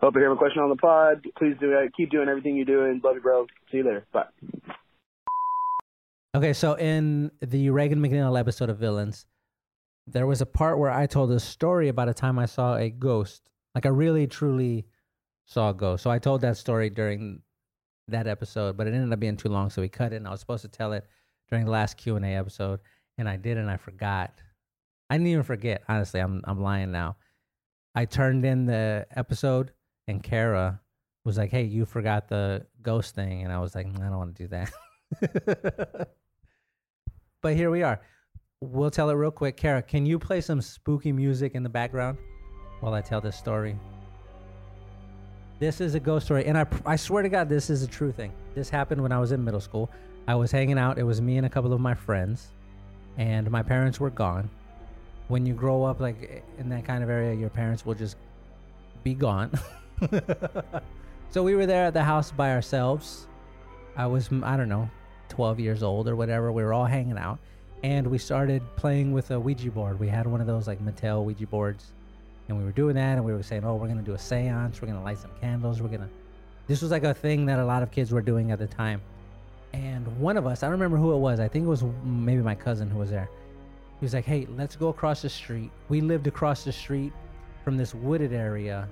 Hope 0.00 0.14
you 0.14 0.20
hear 0.20 0.30
my 0.30 0.36
question 0.36 0.62
on 0.62 0.68
the 0.68 0.76
pod. 0.76 1.24
Please 1.38 1.54
do 1.60 1.72
it. 1.78 1.92
Keep 1.96 2.10
doing 2.10 2.28
everything 2.28 2.56
you're 2.56 2.64
doing. 2.64 3.00
Love 3.04 3.14
you, 3.14 3.20
bro. 3.20 3.46
See 3.70 3.78
you 3.78 3.84
later. 3.84 4.04
Bye. 4.12 4.24
Okay, 6.34 6.52
so 6.54 6.74
in 6.74 7.30
the 7.40 7.70
Regan 7.70 8.00
MacNeil 8.00 8.38
episode 8.38 8.68
of 8.68 8.78
Villains, 8.78 9.26
there 10.08 10.26
was 10.26 10.40
a 10.40 10.46
part 10.46 10.78
where 10.78 10.90
I 10.90 11.06
told 11.06 11.30
a 11.30 11.38
story 11.38 11.88
about 11.88 12.08
a 12.08 12.14
time 12.14 12.38
I 12.38 12.46
saw 12.46 12.76
a 12.76 12.90
ghost. 12.90 13.48
Like 13.76 13.86
I 13.86 13.90
really 13.90 14.26
truly 14.26 14.86
saw 15.44 15.70
a 15.70 15.74
ghost. 15.74 16.02
So 16.02 16.10
I 16.10 16.18
told 16.18 16.40
that 16.40 16.56
story 16.56 16.90
during 16.90 17.42
that 18.08 18.26
episode, 18.26 18.76
but 18.76 18.88
it 18.88 18.94
ended 18.94 19.12
up 19.12 19.20
being 19.20 19.36
too 19.36 19.50
long, 19.50 19.70
so 19.70 19.82
we 19.82 19.88
cut 19.88 20.12
it. 20.12 20.16
And 20.16 20.26
I 20.26 20.30
was 20.32 20.40
supposed 20.40 20.62
to 20.62 20.68
tell 20.68 20.92
it 20.94 21.06
during 21.48 21.64
the 21.64 21.70
last 21.70 21.96
Q 21.96 22.16
and 22.16 22.24
A 22.24 22.30
episode, 22.30 22.80
and 23.18 23.28
I 23.28 23.36
did, 23.36 23.56
and 23.56 23.70
I 23.70 23.76
forgot. 23.76 24.32
I 25.12 25.16
didn't 25.16 25.28
even 25.28 25.42
forget. 25.42 25.82
Honestly, 25.90 26.20
I'm 26.20 26.40
I'm 26.44 26.62
lying 26.62 26.90
now. 26.90 27.16
I 27.94 28.06
turned 28.06 28.46
in 28.46 28.64
the 28.64 29.06
episode, 29.14 29.72
and 30.08 30.22
Kara 30.22 30.80
was 31.22 31.36
like, 31.36 31.50
"Hey, 31.50 31.64
you 31.64 31.84
forgot 31.84 32.28
the 32.28 32.64
ghost 32.80 33.14
thing," 33.14 33.42
and 33.42 33.52
I 33.52 33.58
was 33.58 33.74
like, 33.74 33.86
mm, 33.86 34.00
"I 34.00 34.08
don't 34.08 34.16
want 34.16 34.34
to 34.34 34.42
do 34.42 34.48
that." 34.48 36.08
but 37.42 37.54
here 37.54 37.70
we 37.70 37.82
are. 37.82 38.00
We'll 38.62 38.90
tell 38.90 39.10
it 39.10 39.12
real 39.12 39.30
quick. 39.30 39.58
Kara, 39.58 39.82
can 39.82 40.06
you 40.06 40.18
play 40.18 40.40
some 40.40 40.62
spooky 40.62 41.12
music 41.12 41.54
in 41.54 41.62
the 41.62 41.68
background 41.68 42.16
while 42.80 42.94
I 42.94 43.02
tell 43.02 43.20
this 43.20 43.36
story? 43.36 43.78
This 45.58 45.82
is 45.82 45.94
a 45.94 46.00
ghost 46.00 46.24
story, 46.24 46.46
and 46.46 46.56
I 46.56 46.66
I 46.86 46.96
swear 46.96 47.22
to 47.22 47.28
God, 47.28 47.50
this 47.50 47.68
is 47.68 47.82
a 47.82 47.86
true 47.86 48.12
thing. 48.12 48.32
This 48.54 48.70
happened 48.70 49.02
when 49.02 49.12
I 49.12 49.18
was 49.18 49.32
in 49.32 49.44
middle 49.44 49.60
school. 49.60 49.90
I 50.26 50.36
was 50.36 50.50
hanging 50.50 50.78
out. 50.78 50.96
It 50.96 51.04
was 51.04 51.20
me 51.20 51.36
and 51.36 51.44
a 51.44 51.50
couple 51.50 51.74
of 51.74 51.82
my 51.82 51.92
friends, 51.92 52.48
and 53.18 53.50
my 53.50 53.62
parents 53.62 54.00
were 54.00 54.08
gone. 54.08 54.48
When 55.32 55.46
you 55.46 55.54
grow 55.54 55.82
up 55.82 55.98
like 55.98 56.44
in 56.58 56.68
that 56.68 56.84
kind 56.84 57.02
of 57.02 57.08
area, 57.08 57.32
your 57.32 57.48
parents 57.48 57.86
will 57.86 57.94
just 57.94 58.18
be 59.02 59.14
gone. 59.14 59.50
so 61.30 61.42
we 61.42 61.54
were 61.54 61.64
there 61.64 61.86
at 61.86 61.94
the 61.94 62.02
house 62.02 62.30
by 62.30 62.50
ourselves. 62.50 63.28
I 63.96 64.04
was 64.08 64.28
I 64.42 64.58
don't 64.58 64.68
know, 64.68 64.90
12 65.30 65.58
years 65.58 65.82
old 65.82 66.06
or 66.06 66.16
whatever. 66.16 66.52
We 66.52 66.62
were 66.62 66.74
all 66.74 66.84
hanging 66.84 67.16
out, 67.16 67.38
and 67.82 68.08
we 68.08 68.18
started 68.18 68.60
playing 68.76 69.14
with 69.14 69.30
a 69.30 69.40
Ouija 69.40 69.70
board. 69.70 69.98
We 69.98 70.06
had 70.06 70.26
one 70.26 70.42
of 70.42 70.46
those 70.46 70.66
like 70.66 70.84
Mattel 70.84 71.24
Ouija 71.24 71.46
boards, 71.46 71.92
and 72.48 72.58
we 72.58 72.62
were 72.62 72.72
doing 72.72 72.96
that, 72.96 73.16
and 73.16 73.24
we 73.24 73.32
were 73.32 73.42
saying, 73.42 73.64
"Oh, 73.64 73.76
we're 73.76 73.88
gonna 73.88 74.02
do 74.02 74.12
a 74.12 74.18
séance. 74.18 74.82
We're 74.82 74.88
gonna 74.88 75.02
light 75.02 75.16
some 75.16 75.30
candles. 75.40 75.80
We're 75.80 75.88
gonna." 75.88 76.10
This 76.66 76.82
was 76.82 76.90
like 76.90 77.04
a 77.04 77.14
thing 77.14 77.46
that 77.46 77.58
a 77.58 77.64
lot 77.64 77.82
of 77.82 77.90
kids 77.90 78.12
were 78.12 78.20
doing 78.20 78.50
at 78.50 78.58
the 78.58 78.66
time. 78.66 79.00
And 79.72 80.06
one 80.20 80.36
of 80.36 80.46
us, 80.46 80.62
I 80.62 80.66
don't 80.66 80.72
remember 80.72 80.98
who 80.98 81.14
it 81.14 81.20
was. 81.20 81.40
I 81.40 81.48
think 81.48 81.64
it 81.64 81.68
was 81.68 81.84
maybe 82.04 82.42
my 82.42 82.54
cousin 82.54 82.90
who 82.90 82.98
was 82.98 83.08
there. 83.08 83.30
He 84.02 84.04
was 84.04 84.14
like, 84.14 84.24
"Hey, 84.24 84.48
let's 84.56 84.74
go 84.74 84.88
across 84.88 85.22
the 85.22 85.28
street." 85.28 85.70
We 85.88 86.00
lived 86.00 86.26
across 86.26 86.64
the 86.64 86.72
street 86.72 87.12
from 87.62 87.76
this 87.76 87.94
wooded 87.94 88.32
area. 88.32 88.88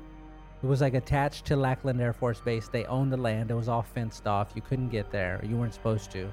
It 0.63 0.67
was 0.67 0.81
like 0.81 0.95
attached 0.95 1.47
to 1.47 1.57
Lackland 1.57 2.01
Air 2.01 2.13
Force 2.13 2.41
Base. 2.41 2.69
They 2.69 2.85
owned 2.85 3.13
the 3.13 3.17
land. 3.17 3.51
It 3.51 3.55
was 3.55 3.69
all 3.69 3.83
fenced 3.83 4.29
off. 4.29 4.53
You 4.55 4.63
couldn't 4.63 4.91
get 4.91 5.11
there. 5.11 5.41
You 5.45 5.57
weren't 5.57 5.75
supposed 5.75 6.13
to. 6.13 6.33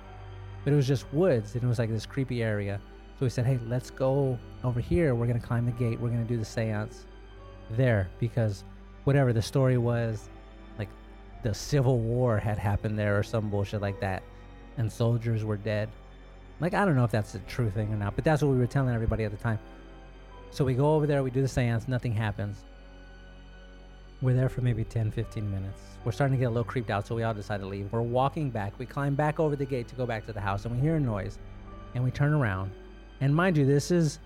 But 0.63 0.73
it 0.73 0.75
was 0.75 0.85
just 0.87 1.11
woods, 1.11 1.55
and 1.55 1.63
it 1.63 1.65
was 1.65 1.79
like 1.79 1.89
this 1.89 2.05
creepy 2.05 2.43
area. 2.43 2.79
So 3.17 3.25
we 3.25 3.31
said, 3.31 3.47
"Hey, 3.47 3.57
let's 3.65 3.89
go 3.89 4.37
over 4.63 4.79
here. 4.79 5.15
We're 5.15 5.25
gonna 5.25 5.39
climb 5.39 5.65
the 5.65 5.71
gate. 5.71 5.99
We're 5.99 6.09
gonna 6.09 6.23
do 6.23 6.37
the 6.37 6.45
séance 6.45 7.05
there 7.71 8.09
because 8.19 8.63
whatever 9.05 9.33
the 9.33 9.41
story 9.41 9.79
was, 9.79 10.29
like 10.77 10.89
the 11.41 11.51
Civil 11.51 11.97
War 11.97 12.37
had 12.37 12.59
happened 12.59 12.99
there 12.99 13.17
or 13.17 13.23
some 13.23 13.49
bullshit 13.49 13.81
like 13.81 13.99
that, 14.01 14.21
and 14.77 14.91
soldiers 14.91 15.43
were 15.43 15.57
dead. 15.57 15.89
Like 16.59 16.73
I 16.73 16.85
don't 16.85 16.95
know 16.95 17.03
if 17.03 17.11
that's 17.11 17.35
a 17.35 17.39
true 17.39 17.69
thing 17.69 17.91
or 17.93 17.97
not, 17.97 18.15
but 18.15 18.23
that's 18.23 18.41
what 18.41 18.51
we 18.51 18.57
were 18.57 18.67
telling 18.67 18.93
everybody 18.93 19.23
at 19.23 19.31
the 19.31 19.37
time. 19.37 19.59
So 20.51 20.65
we 20.65 20.73
go 20.73 20.95
over 20.95 21.05
there, 21.05 21.23
we 21.23 21.31
do 21.31 21.41
the 21.41 21.47
séance, 21.47 21.87
nothing 21.87 22.13
happens. 22.13 22.63
We're 24.21 24.33
there 24.33 24.49
for 24.49 24.61
maybe 24.61 24.83
10, 24.83 25.11
15 25.11 25.51
minutes. 25.51 25.79
We're 26.03 26.11
starting 26.11 26.35
to 26.37 26.39
get 26.39 26.45
a 26.45 26.49
little 26.49 26.63
creeped 26.63 26.89
out, 26.89 27.05
so 27.05 27.13
we 27.13 27.23
all 27.23 27.33
decide 27.33 27.59
to 27.59 27.67
leave. 27.67 27.91
We're 27.91 28.01
walking 28.01 28.49
back. 28.49 28.73
We 28.79 28.85
climb 28.85 29.13
back 29.13 29.39
over 29.39 29.55
the 29.55 29.65
gate 29.65 29.87
to 29.89 29.95
go 29.95 30.07
back 30.07 30.25
to 30.25 30.33
the 30.33 30.41
house, 30.41 30.65
and 30.65 30.73
we 30.73 30.81
hear 30.81 30.95
a 30.95 30.99
noise, 30.99 31.37
and 31.93 32.03
we 32.03 32.09
turn 32.09 32.33
around. 32.33 32.71
And 33.21 33.35
mind 33.35 33.57
you, 33.57 33.65
this 33.65 33.91
is 33.91 34.19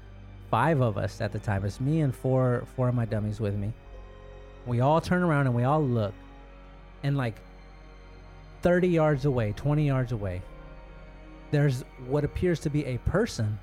five 0.49 0.81
of 0.81 0.97
us 0.97 1.19
at 1.19 1.31
the 1.31 1.39
time. 1.39 1.65
It's 1.65 1.81
me 1.81 2.01
and 2.01 2.13
four 2.15 2.65
four 2.75 2.89
of 2.89 2.95
my 2.95 3.05
dummies 3.05 3.39
with 3.39 3.55
me. 3.55 3.73
We 4.65 4.81
all 4.81 5.01
turn 5.01 5.23
around 5.23 5.47
and 5.47 5.55
we 5.55 5.63
all 5.63 5.83
look, 5.83 6.13
and 7.03 7.17
like 7.17 7.35
30 8.61 8.87
yards 8.87 9.25
away, 9.25 9.53
20 9.55 9.87
yards 9.87 10.11
away, 10.11 10.41
there's 11.51 11.83
what 12.07 12.23
appears 12.23 12.59
to 12.61 12.69
be 12.69 12.85
a 12.85 12.97
person 12.99 13.59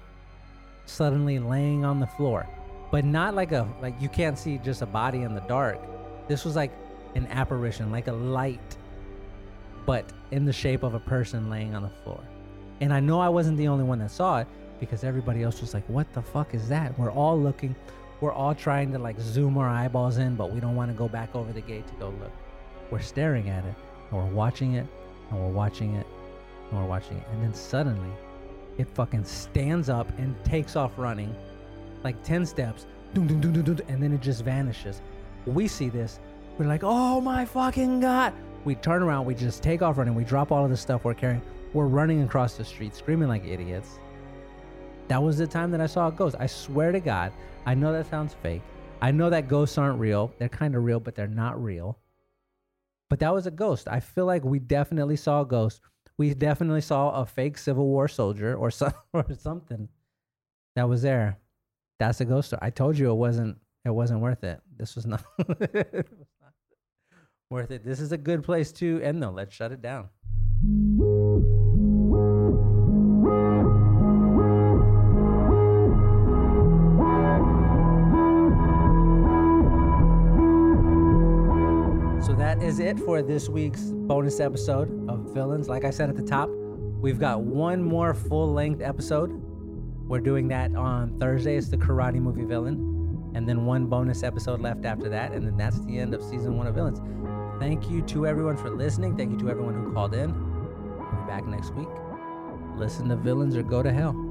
suddenly 0.87 1.38
laying 1.38 1.85
on 1.85 2.01
the 2.01 2.07
floor, 2.07 2.46
but 2.90 3.05
not 3.05 3.35
like 3.35 3.53
a 3.53 3.68
like 3.83 4.01
you 4.01 4.09
can't 4.09 4.38
see 4.38 4.59
just 4.59 4.83
a 4.83 4.87
body 4.87 5.22
in 5.22 5.35
the 5.35 5.40
dark. 5.42 5.81
This 6.29 6.44
was 6.44 6.57
like 6.57 6.70
an 7.14 7.27
apparition, 7.29 7.90
like 7.90 8.07
a 8.07 8.12
light, 8.12 8.77
but 9.87 10.05
in 10.31 10.44
the 10.44 10.53
shape 10.53 10.83
of 10.83 10.94
a 10.94 11.01
person 11.01 11.51
laying 11.51 11.74
on 11.74 11.83
the 11.83 11.90
floor. 12.05 12.20
And 12.81 12.92
I 12.92 13.01
know 13.01 13.20
I 13.20 13.29
wasn't 13.29 13.57
the 13.57 13.68
only 13.68 13.85
one 13.85 13.98
that 14.01 14.11
saw 14.11 14.40
it 14.40 14.46
because 14.79 15.03
everybody 15.03 15.42
else 15.42 15.61
was 15.61 15.74
like, 15.74 15.85
"What 15.88 16.12
the 16.12 16.22
fuck 16.22 16.55
is 16.55 16.68
that?" 16.68 16.98
We're 16.98 17.11
all 17.11 17.40
looking. 17.40 17.74
We're 18.20 18.33
all 18.33 18.55
trying 18.55 18.92
to 18.92 18.98
like 18.98 19.18
zoom 19.20 19.57
our 19.59 19.68
eyeballs 19.68 20.18
in, 20.18 20.37
but 20.37 20.51
we 20.51 20.61
don't 20.61 20.77
want 20.77 20.90
to 20.90 20.96
go 20.96 21.09
back 21.09 21.35
over 21.35 21.53
the 21.53 21.61
gate 21.61 21.87
to 21.87 21.94
go 21.94 22.09
look. 22.20 22.33
We're 22.90 23.01
staring 23.01 23.48
at 23.48 23.64
it, 23.64 23.74
and 24.11 24.18
we're 24.18 24.35
watching 24.35 24.74
it, 24.74 24.87
and 25.31 25.38
we're 25.38 25.51
watching 25.51 25.94
it, 25.94 26.07
and 26.70 26.81
we're 26.81 26.87
watching 26.87 27.16
it, 27.16 27.24
and 27.33 27.42
then 27.42 27.54
suddenly, 27.54 28.11
it 28.76 28.88
fucking 28.88 29.24
stands 29.24 29.88
up 29.88 30.09
and 30.18 30.35
takes 30.44 30.76
off 30.76 30.92
running, 30.96 31.35
like 32.04 32.22
ten 32.22 32.46
steps, 32.46 32.87
and 33.14 34.02
then 34.02 34.12
it 34.12 34.20
just 34.20 34.44
vanishes. 34.44 35.00
We 35.46 35.66
see 35.66 35.88
this, 35.88 36.20
we're 36.59 36.66
like, 36.66 36.83
"Oh 36.85 37.20
my 37.20 37.44
fucking 37.44 38.00
god!" 38.00 38.33
We 38.64 38.74
turn 38.74 39.02
around, 39.02 39.24
we 39.24 39.35
just 39.35 39.62
take 39.62 39.83
off 39.83 39.98
running, 39.98 40.14
we 40.14 40.24
drop 40.24 40.52
all 40.52 40.64
of 40.64 40.70
the 40.70 40.76
stuff 40.76 41.04
we're 41.04 41.14
carrying, 41.14 41.42
we're 41.72 41.87
running 41.87 42.22
across 42.22 42.57
the 42.57 42.64
street, 42.64 42.94
screaming 42.94 43.28
like 43.28 43.44
idiots. 43.44 43.98
That 45.09 45.22
was 45.22 45.38
the 45.38 45.46
time 45.46 45.70
that 45.70 45.81
I 45.81 45.87
saw 45.87 46.09
a 46.09 46.12
ghost. 46.12 46.37
I 46.38 46.46
swear 46.46 46.92
to 46.92 47.00
God. 47.00 47.33
I 47.64 47.74
know 47.74 47.92
that 47.92 48.11
sounds 48.11 48.35
fake. 48.42 48.61
I 49.00 49.11
know 49.11 49.31
that 49.31 49.48
ghosts 49.48 49.78
aren't 49.78 49.98
real. 49.98 50.35
They're 50.38 50.50
kind 50.50 50.74
of 50.74 50.85
real, 50.85 51.00
but 51.00 51.14
they're 51.14 51.26
not 51.26 51.62
real. 51.62 51.98
But 53.09 53.20
that 53.20 53.33
was 53.33 53.46
a 53.46 53.50
ghost. 53.50 53.88
I 53.88 54.00
feel 54.00 54.26
like 54.26 54.44
we 54.44 54.59
definitely 54.59 55.16
saw 55.16 55.40
a 55.40 55.46
ghost. 55.46 55.81
We 56.18 56.35
definitely 56.35 56.81
saw 56.81 57.11
a 57.11 57.26
fake 57.26 57.57
Civil 57.57 57.87
War 57.87 58.09
soldier 58.09 58.54
or, 58.54 58.70
some, 58.70 58.92
or 59.12 59.24
something 59.38 59.88
that 60.76 60.88
was 60.88 61.02
there. 61.02 61.38
That's 61.98 62.20
a 62.20 62.24
ghost 62.24 62.48
story. 62.48 62.61
I 62.62 62.70
told 62.70 62.98
you 62.98 63.11
it 63.11 63.14
wasn't 63.14 63.59
it 63.85 63.90
wasn't 63.90 64.20
worth 64.20 64.44
it. 64.44 64.61
This 64.76 64.94
was 64.94 65.07
not, 65.07 65.24
it 65.38 66.07
was 66.11 66.28
not 66.40 66.52
worth 67.50 67.70
it. 67.70 67.85
This 67.85 68.00
is 68.00 68.12
a 68.12 68.18
good 68.18 68.42
place 68.42 68.70
to 68.72 69.00
end 69.00 69.22
though. 69.22 69.31
Let's 69.31 69.54
shut 69.54 69.72
it 69.72 69.81
down. 69.81 70.09
It 82.88 82.98
for 82.98 83.20
this 83.20 83.51
week's 83.51 83.83
bonus 83.83 84.40
episode 84.40 84.88
of 85.11 85.35
Villains. 85.35 85.68
Like 85.68 85.85
I 85.85 85.90
said 85.90 86.09
at 86.09 86.16
the 86.16 86.22
top, 86.22 86.48
we've 86.48 87.18
got 87.18 87.42
one 87.42 87.83
more 87.83 88.14
full 88.14 88.51
length 88.55 88.81
episode. 88.81 89.31
We're 90.09 90.20
doing 90.20 90.48
that 90.48 90.74
on 90.74 91.18
Thursday. 91.18 91.57
It's 91.57 91.68
the 91.68 91.77
karate 91.77 92.18
movie 92.18 92.44
Villain. 92.44 93.31
And 93.35 93.46
then 93.46 93.66
one 93.66 93.87
bonus 93.87 94.22
episode 94.22 94.62
left 94.62 94.87
after 94.87 95.11
that. 95.11 95.33
And 95.33 95.46
then 95.46 95.59
that's 95.59 95.79
the 95.85 95.98
end 95.98 96.14
of 96.14 96.22
season 96.22 96.57
one 96.57 96.66
of 96.66 96.74
Villains. 96.74 97.01
Thank 97.61 97.90
you 97.90 98.01
to 98.03 98.27
everyone 98.27 98.57
for 98.57 98.70
listening. 98.70 99.18
Thank 99.18 99.33
you 99.33 99.38
to 99.40 99.51
everyone 99.51 99.74
who 99.74 99.92
called 99.92 100.14
in. 100.14 100.33
We'll 100.33 101.11
be 101.11 101.27
back 101.29 101.46
next 101.46 101.74
week. 101.74 101.88
Listen 102.74 103.11
to 103.11 103.16
Villains 103.16 103.55
or 103.55 103.62
go 103.62 103.83
to 103.83 103.92
hell. 103.92 104.27